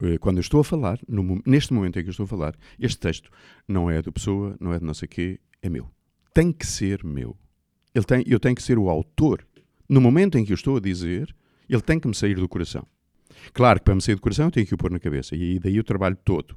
[0.00, 2.56] eh, quando eu estou a falar, no, neste momento em que eu estou a falar,
[2.78, 3.30] este texto
[3.68, 5.86] não é da pessoa, não é de não sei quê, é meu.
[6.32, 7.36] Tem que ser meu.
[7.94, 9.46] Ele tem, eu tenho que ser o autor.
[9.86, 11.36] No momento em que eu estou a dizer,
[11.68, 12.86] ele tem que me sair do coração.
[13.52, 15.58] Claro que para me sair do coração eu tenho que o pôr na cabeça, e
[15.58, 16.56] daí o trabalho todo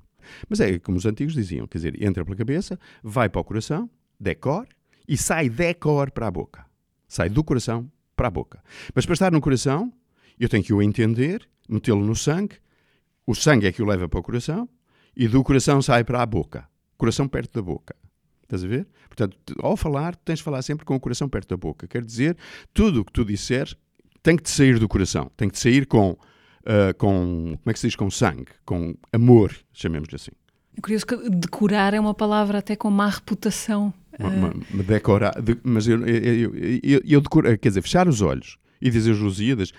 [0.49, 3.89] Mas é como os antigos diziam, quer dizer, entra pela cabeça, vai para o coração,
[4.19, 4.67] decor,
[5.07, 6.65] e sai decor para a boca.
[7.07, 8.63] Sai do coração para a boca.
[8.93, 9.91] Mas para estar no coração,
[10.39, 12.57] eu tenho que o entender, metê-lo no sangue,
[13.25, 14.67] o sangue é que o leva para o coração,
[15.15, 16.67] e do coração sai para a boca.
[16.97, 17.95] Coração perto da boca.
[18.43, 18.88] Estás a ver?
[19.07, 21.88] Portanto, ao falar, tens de falar sempre com o coração perto da boca.
[21.88, 22.38] Quer dizer,
[22.73, 23.75] tudo o que tu disseres
[24.21, 25.31] tem que te sair do coração.
[25.36, 26.17] Tem que te sair com,
[26.63, 27.95] uh, com como é que se diz?
[27.95, 30.32] Com sangue, com amor, chamemos-lhe assim.
[30.76, 33.93] É curioso que decorar é uma palavra até com má reputação.
[34.19, 38.08] Uma, uma, uma decorar, de, mas eu, eu, eu, eu, eu decoro, quer dizer, fechar
[38.08, 39.71] os olhos e dizer os Lusíadas,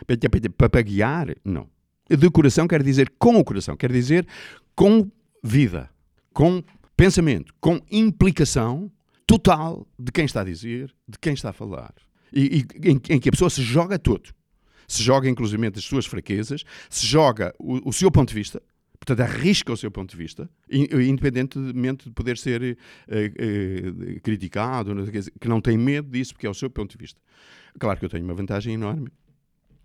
[0.57, 1.68] papaguear, não.
[2.09, 4.27] Decoração quer dizer com o coração, quer dizer
[4.75, 5.11] com
[5.42, 5.90] vida,
[6.33, 6.62] com
[6.97, 8.90] pensamento, com implicação
[9.27, 11.94] total de quem está a dizer, de quem está a falar.
[12.33, 14.31] E, e em, em, que a pessoa se joga todo.
[14.87, 18.62] Se joga, inclusive, as suas fraquezas, se joga o, o seu ponto de vista,
[18.99, 24.94] portanto, arrisca o seu ponto de vista, independentemente de poder ser uh, uh, criticado,
[25.40, 27.20] que não tem medo disso, porque é o seu ponto de vista.
[27.79, 29.09] Claro que eu tenho uma vantagem enorme,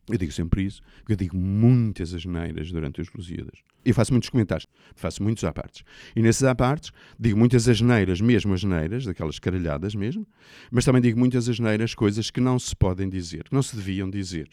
[0.10, 3.60] eu digo sempre isso, porque eu digo muitas asneiras durante os Lusíadas.
[3.86, 5.84] Eu faço muitos comentários, faço muitos apartes.
[6.15, 10.28] E nesses apartes digo muitas asneiras, mesmo asneiras, daquelas caralhadas mesmo,
[10.72, 14.10] mas também digo muitas asneiras, coisas que não se podem dizer, que não se deviam
[14.10, 14.50] dizer,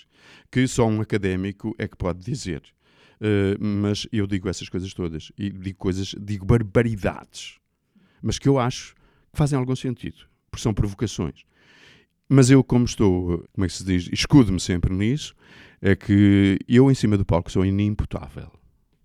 [0.50, 2.62] que só um académico é que pode dizer.
[3.18, 7.58] Uh, mas eu digo essas coisas todas e digo coisas, digo barbaridades,
[8.20, 10.18] mas que eu acho que fazem algum sentido,
[10.50, 11.44] porque são provocações.
[12.28, 15.34] Mas eu, como estou, como é que se diz, escudo-me sempre nisso,
[15.80, 18.50] é que eu em cima do palco sou inimputável.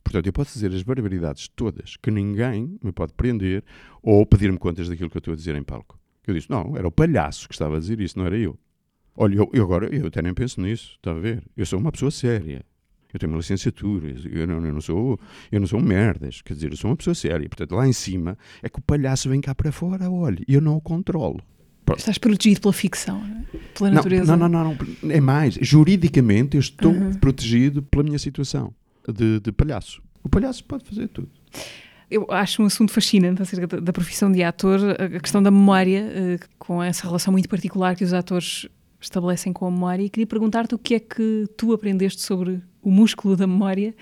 [0.04, 3.64] Portanto, eu posso dizer as barbaridades todas, que ninguém me pode prender
[4.02, 6.00] ou pedir-me contas daquilo que eu estou a dizer em palco.
[6.26, 8.58] Eu disse, não, era o palhaço que estava a dizer isso, não era eu.
[9.16, 11.44] Olha, eu, eu agora, eu até nem penso nisso, está a ver?
[11.56, 12.66] Eu sou uma pessoa séria.
[13.14, 15.20] Eu tenho uma licenciatura, eu não, eu não, sou,
[15.52, 17.48] eu não sou merdas, quer dizer, eu sou uma pessoa séria.
[17.48, 20.78] Portanto, lá em cima é que o palhaço vem cá para fora, olha, eu não
[20.78, 21.42] o controlo.
[21.98, 23.58] Estás protegido pela ficção, é?
[23.78, 24.36] pela natureza.
[24.38, 25.56] Não, não, não, não, é mais.
[25.62, 27.14] Juridicamente eu estou uhum.
[27.14, 28.74] protegido pela minha situação
[29.08, 30.02] de, de, palhaço.
[30.24, 31.30] O palhaço pode fazer tudo.
[32.10, 36.04] Eu acho um assunto fascinante acerca da, da profissão de ator, a questão da memória,
[36.04, 38.68] uh, com essa relação muito particular que os atores
[39.02, 40.04] estabelecem com a memória.
[40.04, 43.94] E queria perguntar-te o que é que tu aprendeste sobre o músculo da memória,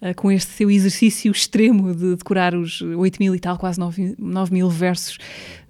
[0.00, 4.14] uh, com este seu exercício extremo de decorar os 8 mil e tal, quase 9,
[4.18, 5.18] 9 mil versos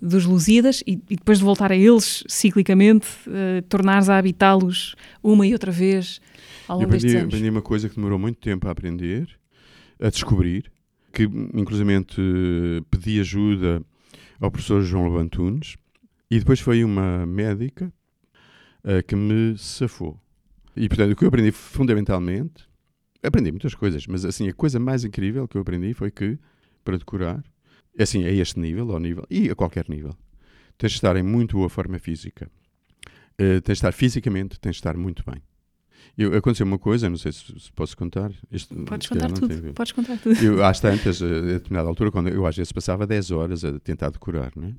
[0.00, 5.46] dos Lusíadas e, e, depois de voltar a eles ciclicamente, uh, tornares a habitá-los uma
[5.46, 6.20] e outra vez
[6.66, 9.28] ao longo aprendi, aprendi uma coisa que demorou muito tempo a aprender,
[9.98, 10.70] a descobrir,
[11.12, 11.22] que
[11.54, 11.88] inclusive
[12.90, 13.82] pedi ajuda
[14.38, 15.76] ao professor João Levantunes
[16.30, 17.90] e depois foi uma médica
[18.84, 20.20] uh, que me safou
[20.78, 22.68] e portanto, o que eu aprendi fundamentalmente,
[23.20, 26.38] aprendi muitas coisas, mas assim, a coisa mais incrível que eu aprendi foi que,
[26.84, 27.42] para decorar,
[27.98, 30.14] assim, a este nível, ao nível, e a qualquer nível,
[30.78, 32.48] tens de estar em muito boa forma física.
[33.40, 35.42] Uh, tens de estar fisicamente, tens de estar muito bem.
[36.16, 38.32] Eu, aconteceu uma coisa, não sei se, se posso contar.
[38.50, 39.72] Isto, Podes contar tudo.
[39.74, 40.40] Podes contar tudo.
[40.40, 44.10] Eu, às tantas, a determinada altura, quando eu às vezes passava 10 horas a tentar
[44.10, 44.74] decorar, não é?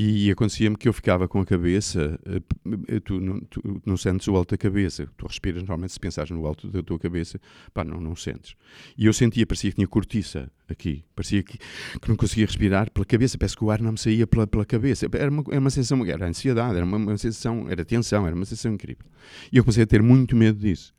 [0.00, 2.40] E acontecia-me que eu ficava com a cabeça, eh,
[2.86, 6.30] eh, tu não, tu não, sentes o alto da cabeça, tu respiras normalmente se pensares
[6.30, 7.40] no alto da tua cabeça,
[7.74, 8.54] pá, não, não sentes.
[8.96, 13.04] E eu sentia, parecia que tinha cortiça aqui, parecia que, que não conseguia respirar pela
[13.04, 15.08] cabeça, parece que o ar não me saía pela, pela cabeça.
[15.12, 18.44] Era uma, era uma sensação, era ansiedade, era uma, uma sensação, era tensão, era uma
[18.44, 19.04] sensação incrível.
[19.50, 20.94] E eu comecei a ter muito medo disso.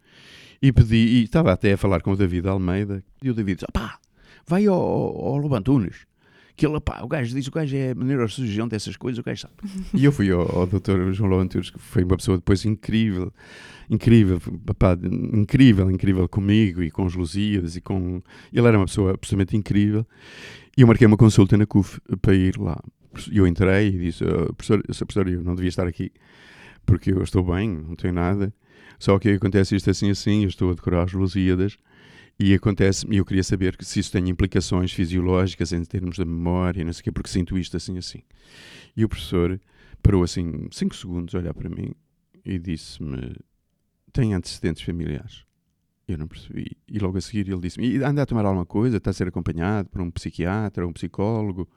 [0.61, 3.71] E pedi, e estava até a falar com o David Almeida, e o David disse,
[3.71, 3.97] pá,
[4.45, 6.08] vai ao, ao Lobantunes,
[6.59, 9.53] que ele, pá, o gajo diz, o gajo é neurocirurgião dessas coisas, o gajo sabe.
[9.95, 13.31] e eu fui ao, ao doutor João Loanturos, que foi uma pessoa depois incrível,
[13.89, 14.41] incrível,
[14.77, 18.21] pá, incrível, incrível comigo e com os Lusíadas e com...
[18.51, 20.05] Ele era uma pessoa absolutamente incrível.
[20.75, 22.77] E eu marquei uma consulta na CUF para ir lá.
[23.31, 26.11] E eu entrei e disse, oh, professor, professor, eu não devia estar aqui,
[26.85, 28.53] porque eu estou bem, não tenho nada.
[28.99, 31.77] Só que acontece isto assim assim, eu estou a decorar as Lusíadas
[32.39, 36.85] e acontece, e eu queria saber se isso tem implicações fisiológicas em termos da memória,
[36.85, 38.23] não sei o quê, porque sinto isto assim assim.
[38.95, 39.59] E o professor
[40.01, 41.93] parou assim, cinco segundos a olhar para mim
[42.45, 43.35] e disse-me:
[44.13, 45.43] Tem antecedentes familiares?
[46.07, 46.77] Eu não percebi.
[46.87, 48.97] E logo a seguir ele disse-me: anda a tomar alguma coisa?
[48.97, 51.69] Está a ser acompanhado por um psiquiatra, um psicólogo?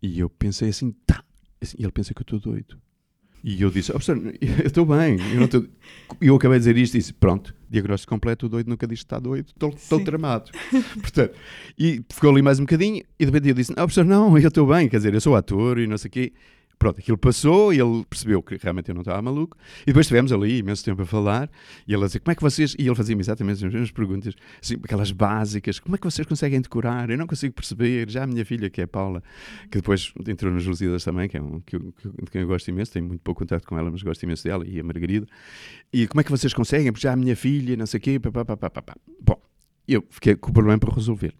[0.00, 1.24] E eu pensei assim: Tá.
[1.60, 2.80] Assim, e ele pensa que eu estou doido.
[3.48, 5.18] E eu disse, oh, professor, eu estou bem.
[5.32, 5.64] Eu, tô...
[6.20, 9.04] eu acabei de dizer isto e disse, pronto, diagnóstico completo, o doido nunca diz que
[9.04, 10.50] está doido, estou tramado.
[11.00, 11.32] Portanto,
[11.78, 14.48] e ficou ali mais um bocadinho e de repente eu disse, oh, professor, não, eu
[14.48, 16.32] estou bem, quer dizer, eu sou ator e não sei o quê.
[16.78, 19.56] Pronto, aquilo passou e ele percebeu que realmente eu não estava maluco.
[19.82, 21.50] E depois estivemos ali imenso tempo a falar
[21.88, 22.76] e ele a dizer como é que vocês.
[22.78, 26.60] E ele fazia-me exatamente as mesmas perguntas, assim, aquelas básicas: como é que vocês conseguem
[26.60, 27.08] decorar?
[27.08, 28.10] Eu não consigo perceber.
[28.10, 29.22] Já a minha filha, que é a Paula,
[29.70, 32.46] que depois entrou nas Lusíadas também, que é um que, eu- que, de quem eu
[32.46, 35.26] gosto imenso, tenho muito pouco contato com ela, mas gosto imenso dela, e a Margarida.
[35.90, 36.92] E como é que vocês conseguem?
[36.92, 38.96] Porque já a minha filha, não sei o quê, pá, pá, pá, pá, pá, pá.
[39.20, 39.40] Bom,
[39.88, 41.32] eu fiquei com o problema para resolver.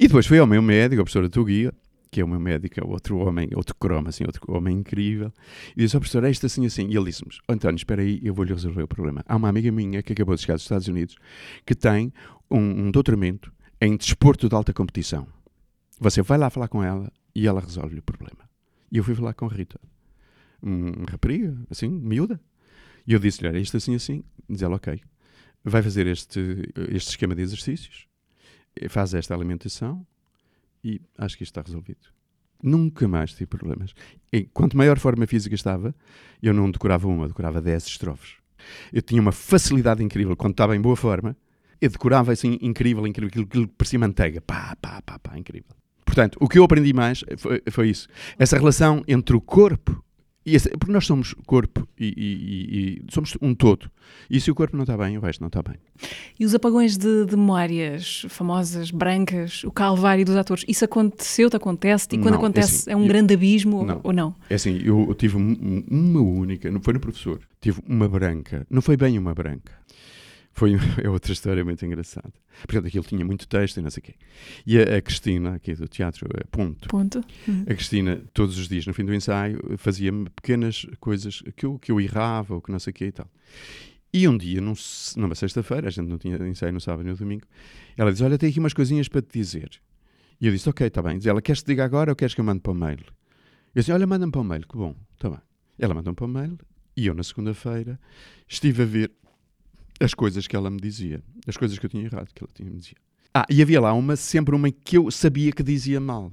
[0.00, 1.74] E depois fui ao meu médico, a professora Tuguia,
[2.10, 5.32] que é o meu médico, é outro homem, outro croma, assim, outro homem incrível,
[5.76, 6.88] e disse ao professor, é isto assim, assim.
[6.88, 9.24] E ele disse-me, António, espera aí, eu vou-lhe resolver o problema.
[9.26, 11.16] Há uma amiga minha que acabou de chegar dos Estados Unidos
[11.66, 12.12] que tem
[12.50, 15.26] um, um doutoramento em desporto de alta competição.
[16.00, 18.48] Você vai lá falar com ela e ela resolve-lhe o problema.
[18.90, 19.78] E eu fui falar com a Rita,
[20.62, 22.40] uma rapariga, assim, miúda.
[23.06, 24.24] E eu disse-lhe, olha, isto assim, assim.
[24.48, 25.00] Diz ela, ok,
[25.62, 26.40] vai fazer este,
[26.90, 28.06] este esquema de exercícios,
[28.88, 30.06] faz esta alimentação
[30.82, 32.08] e acho que isto está resolvido.
[32.62, 33.94] Nunca mais tive problemas.
[34.32, 35.94] E quanto maior forma física estava,
[36.42, 38.34] eu não decorava uma, decorava 10 estrofes.
[38.92, 40.36] Eu tinha uma facilidade incrível.
[40.36, 41.36] Quando estava em boa forma,
[41.80, 44.40] eu decorava assim, incrível, incrível, aquilo que parecia manteiga.
[44.40, 45.70] Pá, pá, pá, pá, incrível.
[46.04, 48.08] Portanto, o que eu aprendi mais foi, foi isso.
[48.38, 50.02] Essa relação entre o corpo
[50.50, 53.90] e esse, porque nós somos corpo e, e- e- e somos um todo.
[54.30, 55.76] E se o corpo não está bem, o resto não está bem.
[56.38, 62.16] E os apagões de, de memórias famosas, brancas, o calvário dos atores, isso aconteceu-te, acontece-te?
[62.16, 64.00] E quando Não, é acontece, assim, é um eu- grande abismo Não.
[64.02, 64.34] ou não?
[64.48, 68.08] É assim, eu, eu tive um- um- uma única, não foi no professor, tive uma
[68.08, 69.72] branca, não foi bem uma branca.
[70.58, 72.32] Foi é outra história muito engraçada.
[72.66, 74.14] Portanto, aquilo tinha muito texto e não sei o quê.
[74.66, 76.88] E a, a Cristina, aqui do teatro, é ponto.
[76.88, 77.24] Ponto.
[77.46, 77.62] Uhum.
[77.62, 81.92] A Cristina, todos os dias, no fim do ensaio, fazia-me pequenas coisas que eu, que
[81.92, 83.30] eu errava ou que não sei o quê e tal.
[84.12, 84.74] E um dia, num,
[85.16, 87.46] numa sexta-feira, a gente não tinha ensaio no sábado e no domingo,
[87.96, 89.70] ela diz: Olha, tenho aqui umas coisinhas para te dizer.
[90.40, 91.18] E eu disse: Ok, está bem.
[91.18, 92.98] Diz ela: Queres que te diga agora ou queres que eu mande para o mail?
[93.74, 95.40] Eu disse: Olha, manda-me para o mail, que bom, está bem.
[95.78, 96.58] Ela mandou-me para o mail
[96.96, 98.00] e eu, na segunda-feira,
[98.48, 99.12] estive a ver
[100.00, 102.70] as coisas que ela me dizia, as coisas que eu tinha errado, que ela tinha
[102.70, 102.96] me dizia.
[103.34, 106.32] Ah, e havia lá uma, sempre uma que eu sabia que dizia mal,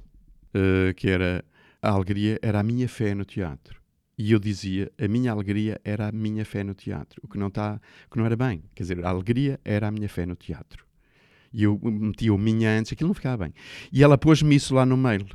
[0.54, 1.44] eh, que era
[1.82, 3.80] a alegria era a minha fé no teatro.
[4.18, 7.50] E eu dizia, a minha alegria era a minha fé no teatro, o que não,
[7.50, 7.78] tá,
[8.10, 8.62] que não era bem.
[8.74, 10.86] Quer dizer, a alegria era a minha fé no teatro.
[11.52, 13.54] E eu metia o minha antes, aquilo não ficava bem.
[13.92, 15.26] E ela pôs-me isso lá no mail.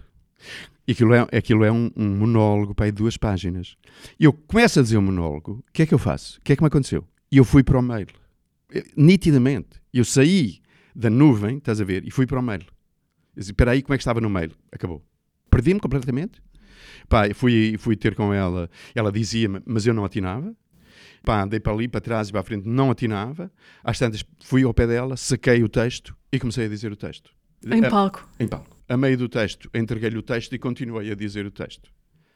[0.88, 3.78] E aquilo é, aquilo é um, um monólogo aí duas páginas.
[4.20, 6.40] E eu começo a dizer o monólogo, o que é que eu faço?
[6.40, 7.08] O que é que me aconteceu?
[7.32, 8.08] E eu fui para o mail.
[8.96, 9.82] Nitidamente.
[9.94, 10.60] Eu saí
[10.96, 12.62] da nuvem, estás a ver, e fui para o mail.
[12.62, 14.52] Eu disse, espera aí, como é que estava no mail?
[14.72, 15.04] Acabou.
[15.50, 16.42] Perdi-me completamente.
[17.08, 20.56] Pá, fui, fui ter com ela, ela dizia-me, mas eu não atinava.
[21.24, 23.52] Pá, andei para ali, para trás e para a frente, não atinava.
[23.84, 27.32] Às tantas, fui ao pé dela, saquei o texto e comecei a dizer o texto.
[27.66, 28.28] Em A- palco.
[28.40, 28.76] em palco.
[28.90, 31.90] A meio do texto, entreguei-lhe o texto e continuei a dizer o texto.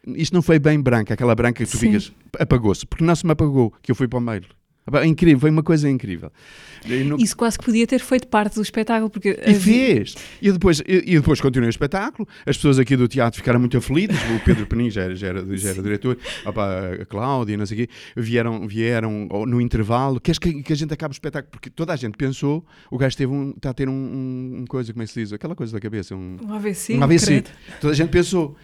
[0.07, 1.87] Isto não foi bem branca, aquela branca que tu Sim.
[1.87, 4.45] ficas, apagou-se, porque não se me apagou, que eu fui para o mail.
[4.87, 6.31] Epá, Incrível, foi uma coisa incrível.
[7.17, 10.15] Isso quase que podia ter feito parte do espetáculo, porque e fez.
[10.39, 12.27] E depois, e, e depois continuei o espetáculo.
[12.45, 14.17] As pessoas aqui do teatro ficaram muito aflitas.
[14.35, 17.83] O Pedro Penin já era, já era, já era diretor, opá, a Cláudia, não sei
[17.83, 17.93] o quê.
[18.15, 20.19] Vieram, vieram no intervalo.
[20.19, 21.49] Queres que, que a gente acabe o espetáculo?
[21.51, 24.65] Porque toda a gente pensou, o gajo teve um, está a ter um, um, um
[24.67, 25.33] coisa, como é que se diz?
[25.33, 26.95] Aquela coisa da cabeça, um, um AVC.
[26.95, 27.25] um AVC.
[27.25, 27.49] credo.
[27.81, 28.55] Toda a gente pensou.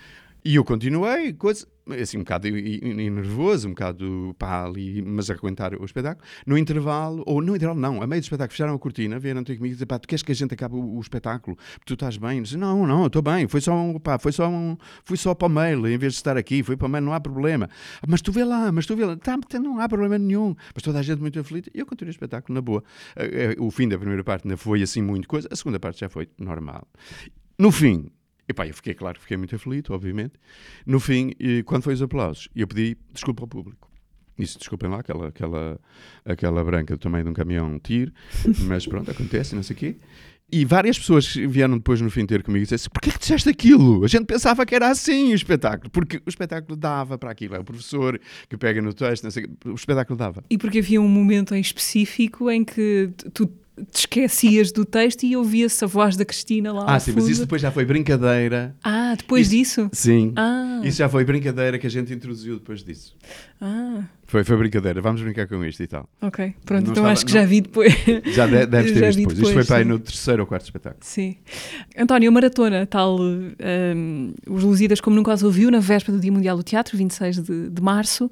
[0.44, 1.68] E eu continuei, coisa,
[2.02, 6.28] assim, um bocado nervoso, um bocado pá, ali, mas a aguentar o espetáculo.
[6.48, 9.56] No intervalo, ou no intervalo, não, a meio do espetáculo, fecharam a cortina, vieram ter
[9.58, 11.56] comigo e pá, tu queres que a gente acabe o, o espetáculo?
[11.86, 12.42] Tu estás bem?
[12.42, 14.76] Disse, não, não, estou bem, foi só, um, pá, foi só um,
[15.06, 17.14] fui só para o mail, em vez de estar aqui, fui para o mail, não
[17.14, 17.70] há problema.
[18.02, 20.56] "Ah, Mas tu vê lá, mas tu vê lá, tá, tá, não há problema nenhum.
[20.74, 22.84] Mas toda a gente muito aflita, eu continuei o espetáculo na boa.
[23.16, 26.00] Eh, eh, O fim da primeira parte não foi assim muito coisa, a segunda parte
[26.00, 26.88] já foi normal.
[27.60, 28.10] No fim,
[28.52, 30.34] epá, eu fiquei, claro, fiquei muito aflito, obviamente.
[30.86, 33.90] No fim, e quando foi os aplausos, eu pedi desculpa ao público.
[34.38, 35.80] Disse, desculpem lá, aquela, aquela,
[36.26, 38.12] aquela branca do tamanho de um caminhão tiro,
[38.66, 39.98] mas pronto, acontece, não sei o quê.
[40.54, 44.04] E várias pessoas vieram depois no fim ter comigo e disseram porquê que disseste aquilo?
[44.04, 47.56] A gente pensava que era assim o espetáculo, porque o espetáculo dava para aquilo.
[47.56, 50.44] É o professor que pega no texto, não sei, o quê, o espetáculo dava.
[50.50, 53.50] E porque havia um momento em específico em que tu
[53.92, 57.32] te esquecias do texto e ouvia-se a voz da Cristina lá Ah, sim, mas fundo.
[57.32, 58.76] isso depois já foi brincadeira.
[58.84, 59.90] Ah, depois Isso- disso?
[59.94, 60.34] Sim.
[60.36, 63.16] Ah, Isso já foi brincadeira que a gente introduziu depois disso.
[63.62, 66.10] ah, Foi, foi brincadeira, vamos brincar com isto e tal.
[66.22, 66.54] ok.
[66.66, 67.94] Pronto, Não então estava- acho que não- já vi depois.
[68.34, 69.38] Já de, deves ter Já visto vi depois.
[69.38, 71.02] Isto foi depois, para aí no terceiro ou quarto espetáculo.
[71.04, 71.36] Sim.
[71.98, 76.32] António, a maratona, tal, um, os Lusíadas como nunca os ouviu, na véspera do Dia
[76.32, 78.32] Mundial do Teatro, 26 de, de março.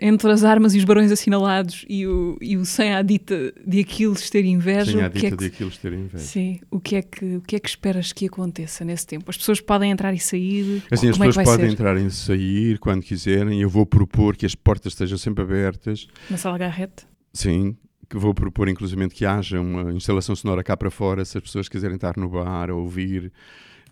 [0.00, 3.80] Entre as armas e os barões assinalados e o, e o sem a dita de
[3.80, 4.92] Aquiles ter inveja.
[4.92, 6.24] Sem a o que é dita que, de Aquiles ter inveja.
[6.24, 9.30] Sim, o que, é que, o que é que esperas que aconteça nesse tempo?
[9.30, 10.82] As pessoas podem entrar e sair?
[10.90, 11.72] Assim, as é que pessoas vai podem ser?
[11.72, 13.60] entrar e sair quando quiserem.
[13.60, 16.06] Eu vou propor que as portas estejam sempre abertas.
[16.30, 17.06] Na sala Garrett?
[17.32, 17.76] Sim,
[18.08, 21.68] que vou propor inclusive que haja uma instalação sonora cá para fora, se as pessoas
[21.68, 23.32] quiserem estar no bar a ouvir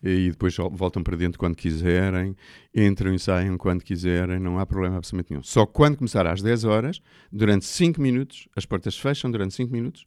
[0.03, 2.35] e depois vol- voltam para dentro quando quiserem,
[2.75, 5.43] entram e saem quando quiserem, não há problema absolutamente nenhum.
[5.43, 7.01] Só quando começar às 10 horas,
[7.31, 10.07] durante 5 minutos, as portas fecham durante 5 minutos,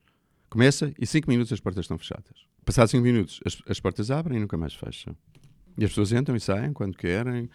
[0.49, 2.45] começa e 5 minutos as portas estão fechadas.
[2.65, 5.15] Passados 5 minutos, as, as portas abrem e nunca mais fecham.
[5.77, 7.49] E as pessoas entram e saem quando querem,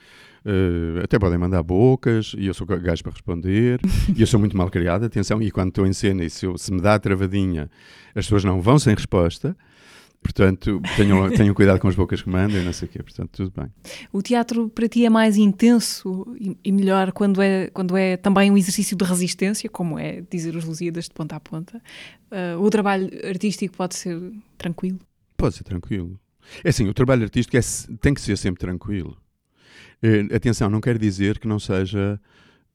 [0.45, 3.81] eh, até podem mandar bocas, e eu sou gajo para responder,
[4.15, 6.59] e eu sou muito mal criado, atenção, e quando estou em cena e se, eu-
[6.59, 7.71] se me dá a travadinha,
[8.15, 9.57] as pessoas não vão sem resposta,
[10.23, 13.31] portanto, tenham, tenham cuidado com as bocas que mandam e não sei o quê, portanto,
[13.33, 13.71] tudo bem.
[14.13, 18.51] O teatro para ti é mais intenso e, e melhor quando é, quando é também
[18.51, 21.83] um exercício de resistência, como é dizer os Lusíadas de ponta a ponta.
[22.31, 24.21] Ah, o trabalho artístico pode ser
[24.57, 24.99] tranquilo.
[25.37, 26.19] Pode ser tranquilo.
[26.65, 27.61] É assim, o trabalho artístico é
[28.01, 29.17] tem que ser sempre tranquilo.
[30.03, 32.21] Eh, atenção, não quer dizer que não seja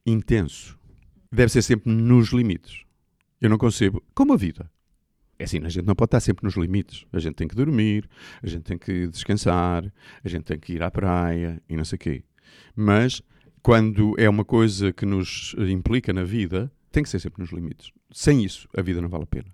[0.05, 0.77] intenso.
[1.31, 2.83] Deve ser sempre nos limites.
[3.41, 4.69] Eu não concebo, como a vida.
[5.37, 7.05] É assim, a gente não pode estar sempre nos limites.
[7.11, 8.09] A gente tem que dormir,
[8.41, 9.83] a gente tem que descansar,
[10.23, 12.23] a gente tem que ir à praia e não sei o quê.
[12.75, 13.21] Mas
[13.61, 17.91] quando é uma coisa que nos implica na vida, tem que ser sempre nos limites.
[18.11, 19.53] Sem isso, a vida não vale a pena.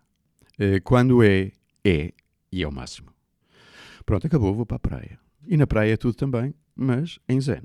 [0.60, 1.52] Eh, Quando é,
[1.84, 2.12] é
[2.52, 3.08] e é o máximo.
[4.06, 5.20] Pronto, acabou, vou para a praia.
[5.48, 7.64] E na praia é tudo também, mas em zen.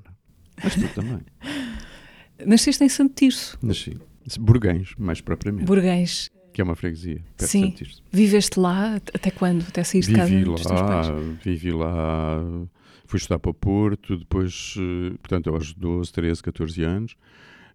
[0.62, 1.20] Mas tudo também.
[2.46, 3.98] Nasceste em Santo Tirso, Nasci.
[4.38, 6.30] Burguens, mais propriamente, Burguês.
[6.56, 7.20] Que é uma freguesia.
[7.36, 7.74] Sim.
[8.10, 9.62] Viveste lá at- até quando?
[9.68, 11.08] Até sair de casa Vivi dos teus pais?
[11.10, 12.38] lá, vivi lá,
[13.04, 17.14] fui estudar para o Porto, depois, eh, portanto, aos 12, 13, 14 anos,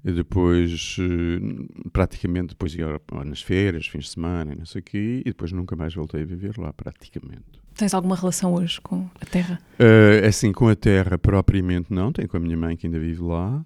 [0.04, 5.22] e depois, eh, praticamente, depois ia nas férias, fins de semana, não sei o quê,
[5.24, 7.62] e depois nunca mais voltei a viver lá, praticamente.
[7.76, 9.60] Tens alguma relação hoje com a terra?
[9.78, 13.22] Eh, assim, com a terra propriamente não, tenho com a minha mãe que ainda vive
[13.22, 13.64] lá,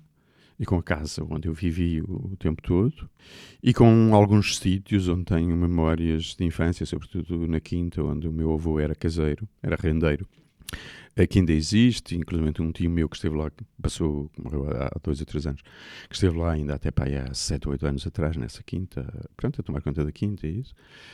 [0.60, 3.10] e com a casa onde eu vivi o, tempo todo,
[3.62, 8.54] e com alguns sítios onde tenho memórias de infância, sobretudo na Quinta, onde o meu
[8.54, 10.28] avô era caseiro, era rendeiro.
[11.18, 15.22] Aqui ainda existe, inclusive um tio meu que esteve lá, que passou, morreu há dois
[15.22, 15.62] ou três anos,
[16.10, 19.02] que esteve lá ainda até para aí há sete ou oito anos atrás, nessa quinta,
[19.38, 20.74] portanto, a tomar conta da quinta e isso.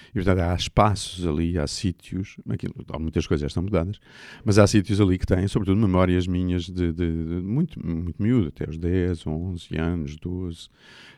[0.09, 3.99] E, portanto, há espaços ali, há sítios, aquilo, há muitas coisas já estão mudadas,
[4.43, 8.47] mas há sítios ali que têm, sobretudo, memórias minhas de, de- de muito, muito miúdo,
[8.47, 10.67] até aos 10, 11 anos, 12,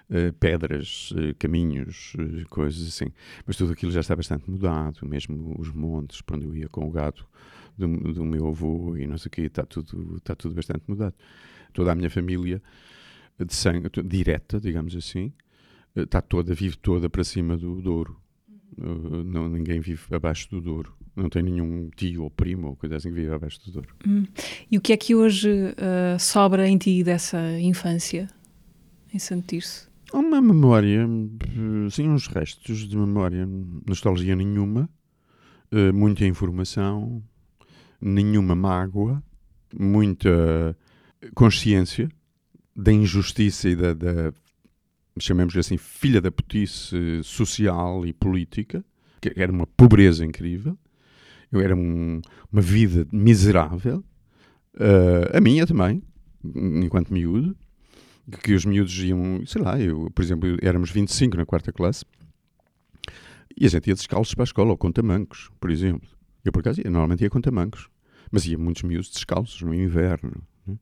[0.10, 3.08] eh, pedras, eh, caminhos, eh, coisas assim.
[3.48, 6.86] Mas tudo aquilo já está bastante mudado, mesmo os montes, para onde eu ia com
[6.86, 7.26] o gato
[7.78, 11.16] do, do meu avô e não sei o quê, está tudo, está tudo bastante mudado.
[11.74, 12.62] Toda a minha família
[13.44, 15.34] de sangue, direta, digamos assim,
[15.96, 18.22] eh, está toda, vive toda para cima do Douro.
[18.76, 20.96] Uh, não, ninguém vive abaixo do Douro.
[21.16, 23.96] Não tem nenhum tio ou primo ou coisa assim que vive abaixo do Douro.
[24.08, 24.26] Hum.
[24.72, 28.28] E o que é que hoje ah, sobra em ti dessa infância
[29.14, 29.94] em Santo Tirso?
[30.12, 33.48] Há Uma memória, eh, sim, uns restos de memória,
[33.88, 34.88] nostalgia nenhuma,
[35.72, 37.24] eh, muita informação,
[38.04, 39.24] nenhuma mágoa,
[39.74, 40.76] muita
[41.34, 42.10] consciência
[42.76, 44.34] da injustiça e da, da
[45.20, 48.84] chamemos assim, filha da putice social e política,
[49.22, 50.78] que era uma pobreza incrível,
[51.52, 52.20] eu era um-
[52.52, 54.04] uma vida miserável,
[54.80, 56.02] eh, a minha também,
[56.44, 57.56] enquanto miúdo,
[58.42, 62.04] que os miúdos iam, sei lá, eu, por exemplo, éramos 25 na quarta classe
[63.56, 66.10] e a gente ia descalços para a escola, ou com tamancos, por exemplo.
[66.44, 67.88] Eu, por acaso, normalmente ia com tamancos,
[68.34, 70.44] mas ia muitos miúdos descalços no inverno.
[70.66, 70.76] né?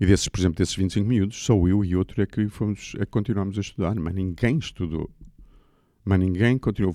[0.00, 3.06] E desses, por exemplo, desses 25 miúdos, só eu e outro é que, fomos, é
[3.06, 3.10] que
[3.56, 5.08] a estudar, mas ninguém estudou.
[6.04, 6.94] Mas ninguém continuou.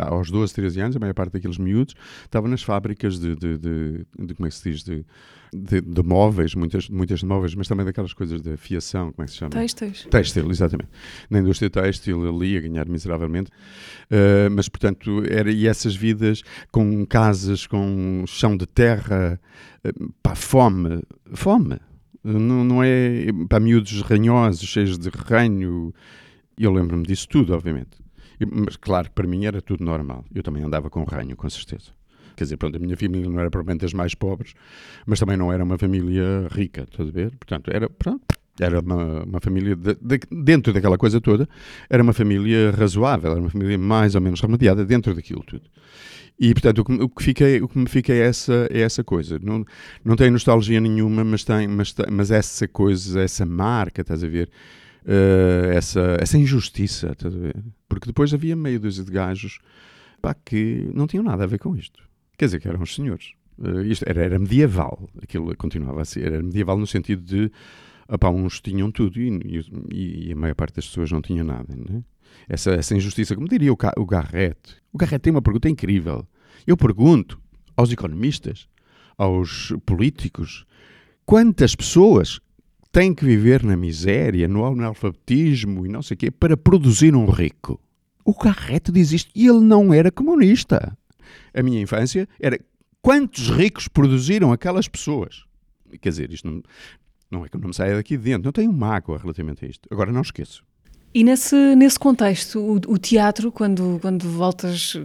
[0.00, 1.94] Aos 12, 13 anos, a maior parte daqueles miúdos
[2.24, 5.04] estava nas fábricas de, de, de- de- como é que se diz, de,
[5.52, 9.32] de, móveis, muitas, muitas de móveis, mas também daquelas coisas de fiação, como é que
[9.32, 9.50] se chama?
[9.50, 10.06] Textos?
[10.10, 10.90] Têxtil, exatamente.
[11.30, 13.50] Na indústria têxtil, ali a ganhar miseravelmente.
[14.10, 16.42] Uh, mas, portanto, era, e essas vidas
[16.72, 19.38] com casas, com chão de terra,
[19.86, 21.02] uh, pá, fome.
[21.34, 21.78] Fome.
[22.24, 25.94] Não, não é para miúdos ranhosos, cheios de ranho.
[26.58, 28.04] Eu lembro-me disso tudo, obviamente.
[28.50, 30.24] Mas, claro, que para mim era tudo normal.
[30.34, 31.90] Eu também andava com ranho, com certeza.
[32.36, 34.52] Quer dizer, pronto, a minha família não era provavelmente das mais pobres,
[35.06, 37.30] mas também não era uma família rica, estás a ver?
[37.30, 38.22] Portanto, era, pronto,
[38.60, 41.48] era uma, uma família, de- de- dentro daquela coisa toda,
[41.88, 45.62] era uma família razoável, era uma família mais ou menos remediada dentro daquilo tudo.
[46.38, 49.02] E, portanto, o que, o que, fiquei, o que me fica é essa, é essa
[49.02, 49.38] coisa.
[49.42, 49.64] Não,
[50.04, 54.50] não tem nostalgia nenhuma, mas tem, mas, mas essa coisa, essa marca, estás a ver?
[55.06, 57.16] Uh, essa, essa injustiça?
[57.88, 59.58] Porque depois havia meio dúzia de gajos
[60.20, 62.02] pá, que não tinham nada a ver com isto.
[62.36, 63.32] Quer dizer, que eram os senhores.
[63.58, 67.50] Uh, isto era, era medieval, aquilo continuava a ser, era medieval no sentido de
[68.08, 69.28] opá, uns tinham tudo e,
[69.90, 71.74] e, e, a maior parte das pessoas não tinha nada.
[71.74, 72.02] Né?
[72.48, 74.76] Essa, essa injustiça, como diria o, o Garrett.
[74.92, 76.26] O Garrett tem uma pergunta incrível.
[76.66, 77.40] Eu pergunto
[77.76, 78.68] aos economistas,
[79.18, 80.66] aos políticos,
[81.24, 82.40] quantas pessoas
[82.96, 87.26] têm que viver na miséria, no analfabetismo e não sei o quê, para produzir um
[87.26, 87.78] rico?
[88.24, 90.96] O Garrett diz isto e ele não era comunista.
[91.52, 92.58] A minha infância era
[93.02, 95.44] quantos ricos produziram aquelas pessoas?
[96.00, 96.62] Quer dizer, isto não,
[97.30, 99.68] não é que eu não me saia daqui de dentro, não tenho mágoa relativamente a
[99.68, 99.86] isto.
[99.90, 100.64] Agora não esqueço.
[101.12, 104.98] E nesse, nesse contexto, o, o, teatro, quando, quando voltas,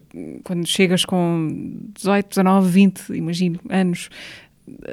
[0.46, 1.50] quando chegas com
[1.94, 4.08] 18, 19, 20, imagino, anos,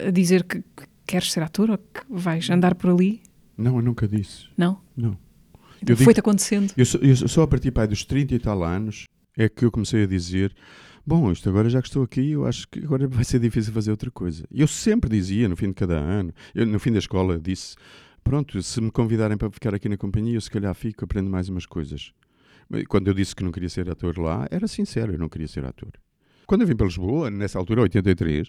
[0.05, 0.65] a dizer que
[1.09, 3.23] queres ser ator ou que vais andar por ali?
[3.57, 4.47] Não, eu nunca disse.
[4.57, 4.81] Não?
[4.97, 5.19] Não.
[5.83, 6.73] Então foi-te acontecendo?
[6.77, 9.05] Eu só, eu só a partir pai, dos 30 e tal anos
[9.37, 10.55] é que eu comecei a dizer
[11.09, 13.91] bom, isto agora já que estou aqui, eu acho que agora vai ser difícil fazer
[13.91, 14.45] outra coisa.
[14.53, 17.75] Eu sempre dizia, no fim de cada ano, eu, no fim da escola, disse:
[18.23, 21.49] pronto, se me convidarem para ficar aqui na companhia, eu se calhar fico, aprendo mais
[21.49, 22.13] umas coisas.
[22.89, 25.65] Quando eu disse que não queria ser ator lá, era sincero, eu não queria ser
[25.65, 25.93] ator.
[26.47, 28.49] Quando eu vim para Lisboa, nessa altura, 83,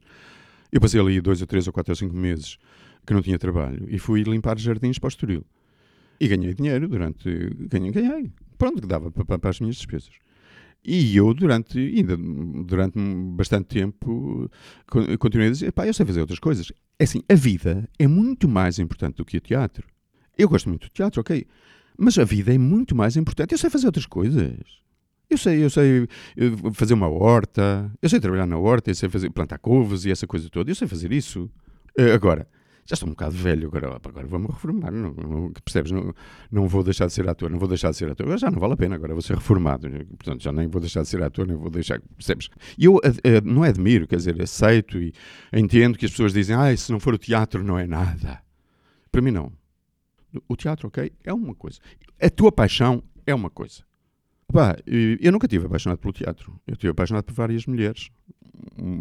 [0.72, 2.58] eu passei ali dois ou três ou quatro ou cinco meses
[3.06, 5.46] que não tinha trabalho e fui limpar jardins para o Estoril.
[6.20, 7.30] E ganhei dinheiro durante.
[7.70, 8.32] Ganhei, ganhei.
[8.58, 10.12] Pronto, que dava para, para as minhas despesas.
[10.84, 13.00] E eu, durante, ainda durante
[13.36, 14.50] bastante tempo,
[15.18, 16.72] continuei a dizer: pá, eu sei fazer outras coisas.
[16.98, 19.88] É assim, a vida é muito mais importante do que o teatro.
[20.38, 21.46] Eu gosto muito do teatro, ok.
[21.98, 23.54] Mas a vida é muito mais importante.
[23.54, 24.58] Eu sei fazer outras coisas.
[25.30, 26.08] Eu sei, eu sei
[26.74, 30.26] fazer uma horta, eu sei trabalhar na horta, eu sei fazer, plantar couves e essa
[30.26, 30.72] coisa toda.
[30.72, 31.50] Eu sei fazer isso.
[31.96, 32.48] Eh, agora,
[32.90, 35.92] já estou um bocado velho, agora, agora vou-me reformar, não, não, percebes?
[35.92, 36.12] Não,
[36.52, 38.74] não vou deixar de ser ator, não vou deixar de ser ator, já não vale
[38.74, 41.56] a pena, agora vou ser reformado, portanto já nem vou deixar de ser ator, nem
[41.56, 42.50] vou deixar, percebes?
[42.80, 43.00] E eu uh,
[43.44, 45.14] não admiro, quer dizer, aceito e
[45.54, 48.42] entendo que as pessoas dizem, ah, se não for o teatro não é nada.
[49.12, 49.52] Para mim não.
[50.48, 51.78] O teatro, ok, é uma coisa.
[52.20, 53.84] A tua paixão é uma coisa.
[54.52, 56.60] Pá, eu nunca tive apaixonado pelo teatro.
[56.68, 58.10] Eu tive apaixonado por várias mulheres,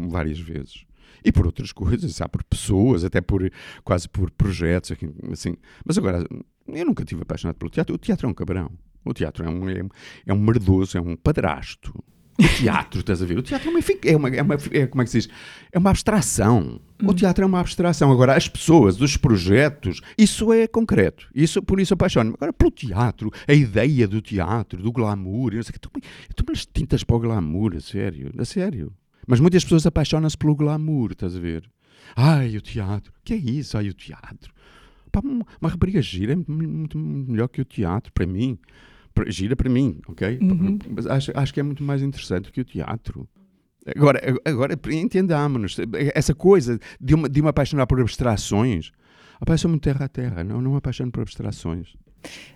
[0.09, 0.87] várias vezes
[1.25, 3.51] e por outras coisas, há por pessoas, até por
[3.85, 4.93] quase por projetos,
[5.33, 5.57] assim.
[5.85, 6.25] Mas agora,
[6.67, 7.95] eu nunca tive apaixonado pelo teatro.
[7.95, 8.71] O teatro é um cabrão.
[9.05, 9.83] O teatro é um, é,
[10.27, 11.93] é um merdoso, é um padrasto.
[12.41, 13.37] O teatro, estás a ver?
[13.37, 15.29] O teatro é uma, é uma, é uma é, como é que se diz?
[15.73, 16.81] É uma abstração.
[17.03, 17.15] O hum.
[17.15, 18.13] teatro é uma abstração.
[18.13, 21.29] Agora, as pessoas, os projetos, isso é concreto.
[21.35, 22.37] Isso, por isso apaixono-me.
[22.37, 25.81] Agora, pelo teatro, a ideia do teatro, do glamour, não sei o que.
[26.35, 28.93] Tu me tintas para o glamour, a sério, a sério.
[29.27, 31.69] Mas muitas pessoas apaixonam-se pelo glamour, estás a ver?
[32.17, 33.13] Ai, o teatro.
[33.25, 33.77] que é isso?
[33.77, 34.55] Ai, o teatro.
[35.11, 38.59] Pá, uma rapariga gira é muito, muito, melhor que o teatro, para mim.
[39.27, 40.39] Gira para mim, ok?
[40.41, 40.79] Uhum.
[40.95, 43.29] Mas acho, acho que é muito mais interessante que o teatro.
[43.97, 45.77] Agora, agora entendamos-nos.
[46.15, 48.93] Essa coisa de, uma, de me apaixonar por abstrações.
[49.41, 51.95] Apaixono muito terra a terra, não, não me apaixono por abstrações.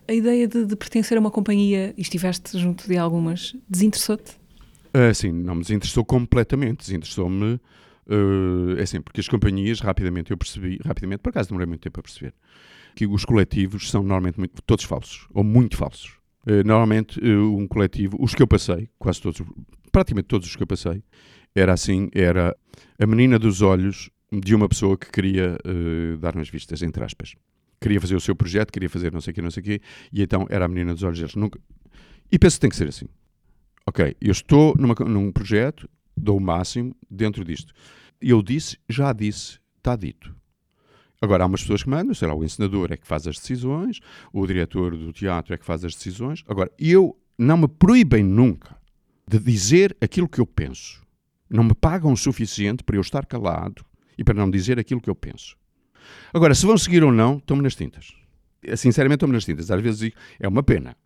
[0.09, 4.33] A ideia de, de pertencer a uma companhia e estiveste junto de algumas, desinteressou-te?
[4.95, 10.37] Uh, sim, não me desinteressou completamente, desinteressou-me, uh, é assim, porque as companhias, rapidamente eu
[10.37, 12.35] percebi, rapidamente, por acaso demorei muito tempo a perceber,
[12.95, 16.22] que os coletivos são normalmente muito, todos falsos, ou muito falsos.
[16.47, 19.43] Uh, normalmente, uh, um coletivo, os que eu passei, quase todos,
[19.91, 21.03] praticamente todos os que eu passei,
[21.55, 22.57] era assim, era
[22.99, 27.35] a menina dos olhos de uma pessoa que queria uh, dar umas vistas, entre aspas.
[27.81, 29.81] Queria fazer o seu projeto, queria fazer não sei o quê, não sei o quê,
[30.13, 31.35] e então era a menina dos olhos deles.
[31.35, 31.61] Nunca...
[32.31, 33.07] E penso que tem que ser assim
[33.87, 37.73] ok, eu estou numa, num projeto, dou o máximo dentro disto.
[38.21, 40.35] Eu disse, já disse, está dito.
[41.23, 44.01] Agora, há umas pessoas que mandam, sei lá, o encenador é que faz as decisões,
[44.33, 46.43] o diretor do teatro é que faz as decisões.
[46.49, 48.77] Agora, eu não me proíbem nunca
[49.27, 51.01] de dizer aquilo que eu penso.
[51.49, 53.85] Não me pagam o suficiente para eu estar calado
[54.19, 55.57] e para não dizer aquilo que eu penso.
[56.35, 58.13] Agora, se vão seguir ou não, estão-me nas tintas.
[58.77, 59.71] Sinceramente, estão-me nas tintas.
[59.71, 60.97] Às vezes digo, é uma pena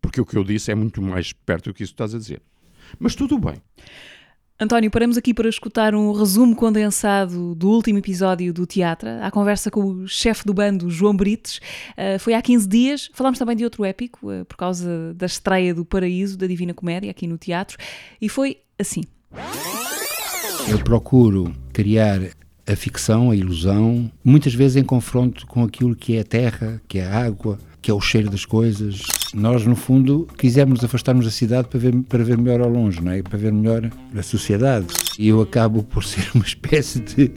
[0.00, 2.18] porque o que eu disse é muito mais perto do que isso que estás a
[2.18, 2.40] dizer.
[2.98, 3.60] Mas tudo bem.
[4.58, 9.70] António, paramos aqui para escutar um resumo condensado do último episódio do Teatro, a conversa
[9.70, 11.60] com o chefe do bando, João Brites.
[11.92, 13.10] Uh, foi há 15 dias.
[13.12, 17.10] Falámos também de outro épico, uh, por causa da estreia do Paraíso, da Divina Comédia,
[17.10, 17.76] aqui no teatro.
[18.18, 19.02] E foi assim.
[20.66, 22.18] Eu procuro criar
[22.66, 26.98] a ficção, a ilusão, muitas vezes em confronto com aquilo que é a terra, que
[26.98, 29.02] é a água, que é o cheiro das coisas.
[29.32, 33.12] Nós, no fundo, quisemos afastar-nos da cidade para ver, para ver melhor ao longe, não
[33.12, 33.22] é?
[33.22, 34.88] para ver melhor a sociedade.
[35.16, 37.30] E eu acabo por ser uma espécie de,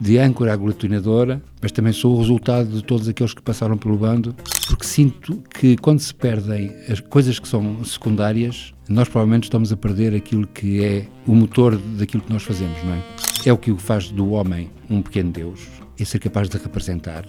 [0.00, 4.32] de âncora aglutinadora, mas também sou o resultado de todos aqueles que passaram pelo bando,
[4.68, 9.76] porque sinto que quando se perdem as coisas que são secundárias, nós provavelmente estamos a
[9.76, 13.02] perder aquilo que é o motor daquilo que nós fazemos, não é?
[13.44, 15.66] É o que faz do homem um pequeno Deus,
[15.98, 17.24] é ser capaz de representar,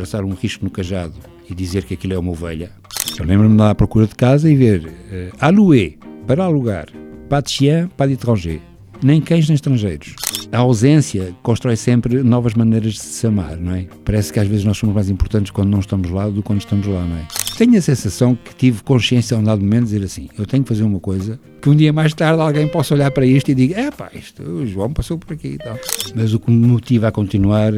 [0.00, 1.14] traçar um risco no cajado
[1.48, 2.70] e dizer que aquilo é uma ovelha.
[3.18, 6.86] Eu lembro-me lá à procura de casa e ver uh, à louer, para alugar,
[7.28, 8.60] pas de chien, pas d'étranger,
[9.02, 10.14] nem cães nem estrangeiros.
[10.52, 13.86] A ausência constrói sempre novas maneiras de se amar, não é?
[14.04, 16.60] Parece que às vezes nós somos mais importantes quando não estamos lá do que quando
[16.60, 17.26] estamos lá, não é?
[17.58, 20.62] Tenho a sensação que tive consciência a um dado momento de dizer assim: eu tenho
[20.62, 23.54] que fazer uma coisa que um dia mais tarde alguém possa olhar para isto e
[23.54, 25.78] diga: é pá, isto, o João passou por aqui e tal.
[26.14, 27.72] Mas o que me motiva a continuar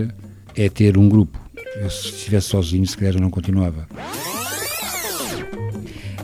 [0.54, 1.41] é ter um grupo.
[1.76, 3.86] Eu, se estivesse sozinho, se calhar eu não continuava.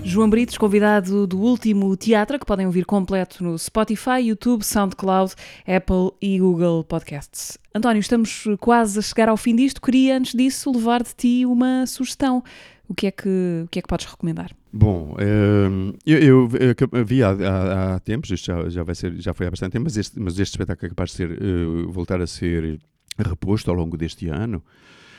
[0.04, 5.34] João Britos, convidado do último teatro, que podem ouvir completo no Spotify, YouTube, SoundCloud,
[5.66, 7.58] Apple e Google Podcasts.
[7.74, 9.80] António, estamos quase a chegar ao fim disto.
[9.80, 12.42] Queria, antes disso, levar de ti uma sugestão.
[12.88, 13.28] O que é que,
[13.64, 14.50] o que, é que podes recomendar?
[14.72, 16.48] Bom, um, eu, eu,
[16.92, 19.72] eu, vi há, há, há, tempos, isto já, já, vai ser, já foi há bastante
[19.72, 22.78] tempo, mas este, mas este espetáculo é capaz de ser, uh, voltar a ser
[23.18, 24.62] reposto ao longo deste ano.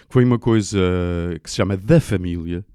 [0.09, 0.79] Foi uma coisa
[1.43, 2.65] que se chama Da Família,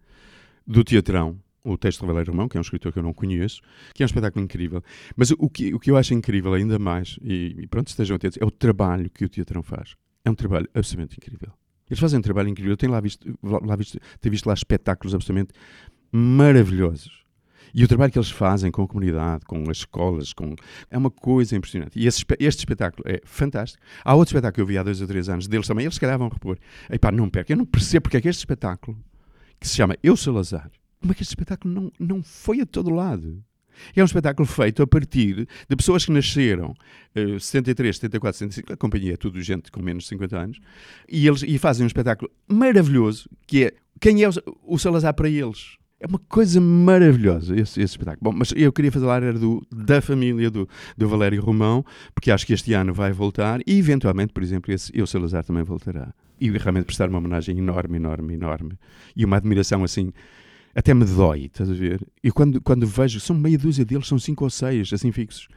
[0.64, 3.61] do Teatrão, o texto de Valério Romão, que é um escritor que eu não conheço,
[3.93, 4.80] que é um espetáculo incrível.
[5.16, 8.39] Mas o que, o que eu acho incrível ainda mais, e, e pronto, estejam atentos,
[8.41, 9.97] é o trabalho que o Teatrão faz.
[10.24, 11.53] É um trabalho absolutamente incrível.
[11.91, 12.72] Eles fazem um trabalho incrível.
[12.72, 15.53] Eu tenho lá visto, lá visto, tenho visto lá espetáculos absolutamente
[16.12, 17.24] maravilhosos.
[17.75, 20.55] E o trabalho que eles fazem com a comunidade, com as escolas, com...
[20.89, 21.99] é uma coisa impressionante.
[21.99, 23.83] E esse, este espetáculo é fantástico.
[24.05, 26.01] Há outro espetáculo que eu vi há dois ou três anos deles também, eles se
[26.01, 26.57] calhar vão repor.
[26.89, 27.53] Epá, não perca.
[27.53, 28.97] Eu não percebo porque é que este espetáculo,
[29.59, 30.70] que se chama Eu Salazar,
[31.01, 33.43] como é que este espetáculo não, não foi a todo lado?
[33.95, 36.77] É um espetáculo feito a partir de pessoas que nasceram
[37.16, 40.61] uh, 73, 74, 75, a companhia é tudo gente com menos de 50 anos,
[41.09, 45.29] e, eles, e fazem um espetáculo maravilhoso que é quem é o, o Salazar para
[45.29, 45.77] eles.
[46.05, 48.30] É uma coisa maravilhosa esse, esse, espetáculo.
[48.30, 51.82] Bom, mas eu queria falar era do, da família do, do Valério Romão,
[52.14, 55.62] porque acho que este ano vai voltar e, eventualmente, por exemplo, esse Eu Salazar também
[55.62, 56.12] voltará.
[56.38, 58.78] E realmente prestar uma homenagem enorme, enorme, enorme.
[59.16, 60.12] E uma admiração assim,
[60.74, 62.07] até me dói, estás a ver?
[62.22, 65.48] E quando, quando vejo, são meia dúzia deles, são cinco ou seis, assim fixos.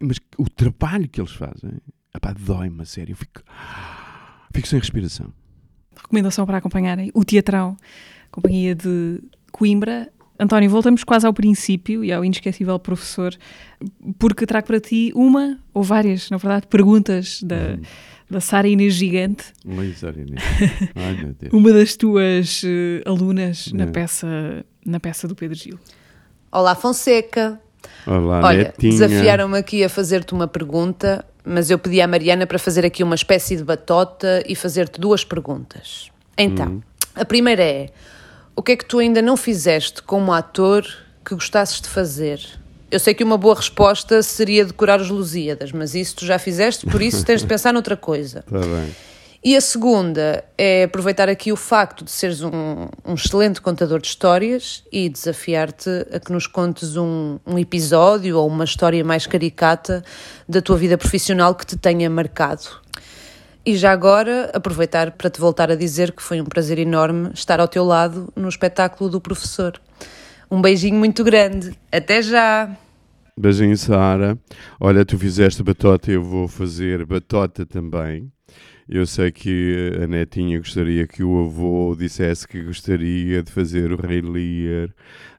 [0.00, 1.70] Mas o trabalho que eles fazem,
[2.40, 3.12] dói-me a sério.
[3.12, 3.40] Eu fico,
[4.52, 5.32] fico sem respiração.
[5.94, 7.76] Recomendação para acompanharem o Teatrão,
[8.32, 9.22] companhia de
[9.52, 10.08] Coimbra.
[10.40, 13.36] António, voltamos quase ao princípio e ao inesquecível professor,
[14.18, 17.82] porque trago para ti uma, ou várias, na verdade, perguntas da, hum.
[18.28, 19.44] da Sara Inês Gigante.
[19.94, 20.42] Sara Inês.
[20.96, 21.52] Ai, meu Deus.
[21.52, 25.78] uma das tuas uh, alunas na, peça, na peça do Pedro Gil.
[26.50, 27.60] Olá, Fonseca.
[28.06, 32.84] Olá, Olha, desafiaram-me aqui a fazer-te uma pergunta, mas eu pedi à Mariana para fazer
[32.84, 36.10] aqui uma espécie de batota e fazer-te duas perguntas.
[36.36, 36.80] Então, hum.
[37.14, 37.90] a primeira é
[38.54, 40.86] o que é que tu ainda não fizeste como ator
[41.24, 42.40] que gostasses de fazer?
[42.90, 46.84] Eu sei que uma boa resposta seria decorar os Lusíadas, mas isso tu já fizeste,
[46.86, 48.44] por isso tens de pensar noutra coisa.
[48.46, 48.94] Está bem.
[49.44, 54.06] E a segunda é aproveitar aqui o facto de seres um, um excelente contador de
[54.06, 60.04] histórias e desafiar-te a que nos contes um, um, episódio ou uma história mais caricata
[60.48, 62.81] da tua vida profissional que te tenha marcado.
[63.64, 67.60] E já agora, aproveitar para te voltar a dizer que foi um prazer enorme estar
[67.60, 69.80] ao teu lado no espetáculo do professor.
[70.50, 71.72] Um beijinho muito grande.
[71.92, 72.76] Até já!
[73.38, 74.36] Beijinho, Sara.
[74.80, 78.32] Olha, tu fizeste batota, eu vou fazer batota também.
[78.88, 83.96] Eu sei que a netinha gostaria que o avô dissesse que gostaria de fazer o
[83.96, 84.90] Rei Lear,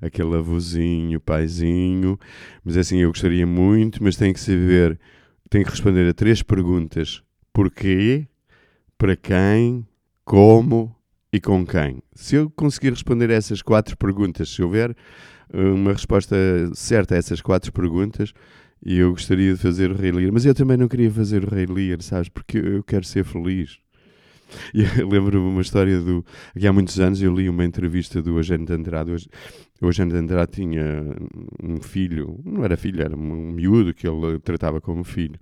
[0.01, 2.17] aquele avôzinho, paizinho,
[2.63, 4.97] mas assim eu gostaria muito, mas tem que saber,
[5.49, 7.21] tem que responder a três perguntas
[7.53, 8.27] porquê,
[8.97, 9.87] para quem,
[10.25, 10.95] como
[11.31, 12.01] e com quem.
[12.13, 14.95] Se eu conseguir responder a essas quatro perguntas, se houver
[15.53, 16.35] eh, uma resposta
[16.73, 18.33] certa a essas quatro perguntas,
[18.85, 20.31] eu gostaria de fazer o Rei Lear.
[20.33, 22.29] Mas eu também não queria fazer o Rei Lear, sabes?
[22.29, 23.79] Porque eu quero ser feliz.
[25.09, 26.25] Lembro-me uma história do.
[26.55, 29.27] Aqui há muitos anos eu li uma entrevista do de Andrade.
[29.83, 31.13] O Eugênio de Andrade tinha
[31.61, 35.37] um filho, não era filho, era um miúdo que ele tratava como filho.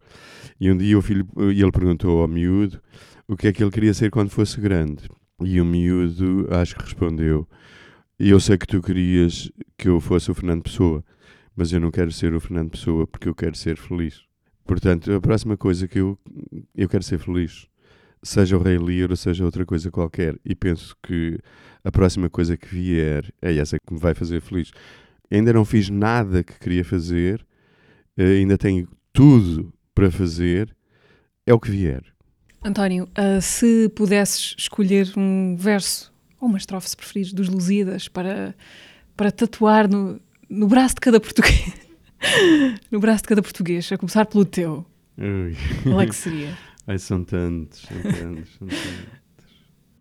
[0.59, 2.81] E um dia o filho, ele perguntou ao miúdo
[3.27, 5.07] o que é que ele queria ser quando fosse grande.
[5.43, 7.47] E o miúdo acho que respondeu:
[8.17, 11.05] Eu sei que tu querias que eu fosse o Fernando Pessoa,
[11.55, 14.23] mas eu não quero ser o Fernando Pessoa porque eu quero ser feliz.
[14.65, 16.17] Portanto, a próxima coisa que eu,
[16.75, 17.67] eu quero ser feliz
[18.23, 21.39] seja o Rei Lear ou seja outra coisa qualquer, e penso que
[21.83, 24.71] a próxima coisa que vier é essa que me vai fazer feliz.
[25.29, 27.45] Ainda não fiz nada que queria fazer,
[28.17, 30.75] eh, ainda tenho tudo para fazer,
[31.45, 32.03] é o que vier.
[32.63, 38.55] António, uh, se pudesses escolher um verso ou uma estrofe, se preferires, dos Lusíadas para,
[39.15, 40.19] para tatuar no,
[40.49, 41.73] no braço de cada português,
[42.91, 44.85] no braço de cada português, a começar pelo teu,
[45.17, 45.55] Ui.
[45.83, 46.55] qual é que seria?
[46.87, 49.21] Ai, são tantos, são tantos, são tantos.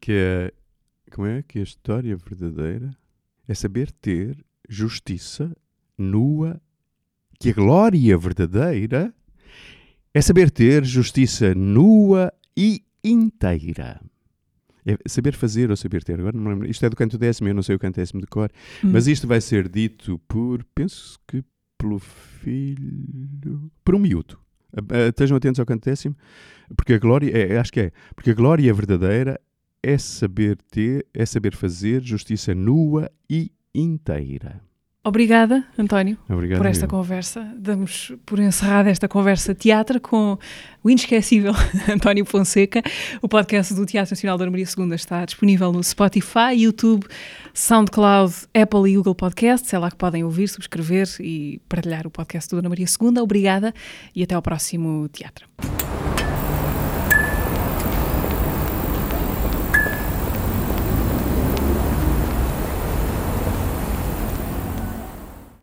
[0.00, 0.52] Que é,
[1.10, 2.96] como é que a história verdadeira
[3.46, 5.54] é saber ter justiça
[5.98, 6.60] nua,
[7.38, 9.14] que a glória verdadeira
[10.14, 14.00] é saber ter justiça nua e inteira.
[14.84, 16.18] É saber fazer ou saber ter.
[16.18, 16.70] Agora não me lembro.
[16.70, 18.50] Isto é do canto décimo, eu não sei o canto décimo de cor.
[18.82, 18.90] Hum.
[18.92, 21.44] Mas isto vai ser dito por, penso que
[21.76, 24.38] pelo filho, por um miúdo.
[25.08, 26.16] Estejam atentos ao canto décimo,
[26.76, 29.40] porque a glória, é, acho que é, porque a glória verdadeira
[29.82, 34.60] é saber ter, é saber fazer justiça nua e inteira.
[35.02, 36.58] Obrigada, António, Obrigado.
[36.58, 36.88] por esta eu.
[36.88, 37.42] conversa.
[37.56, 40.38] Damos por encerrada esta conversa teatro com
[40.84, 41.54] o inesquecível
[41.88, 42.82] António Fonseca.
[43.22, 47.06] O podcast do Teatro Nacional da Maria II está disponível no Spotify, YouTube,
[47.54, 49.72] SoundCloud, Apple e Google Podcasts.
[49.72, 53.20] É lá que podem ouvir, subscrever e partilhar o podcast do Dona Maria II.
[53.22, 53.72] Obrigada
[54.14, 55.48] e até ao próximo teatro.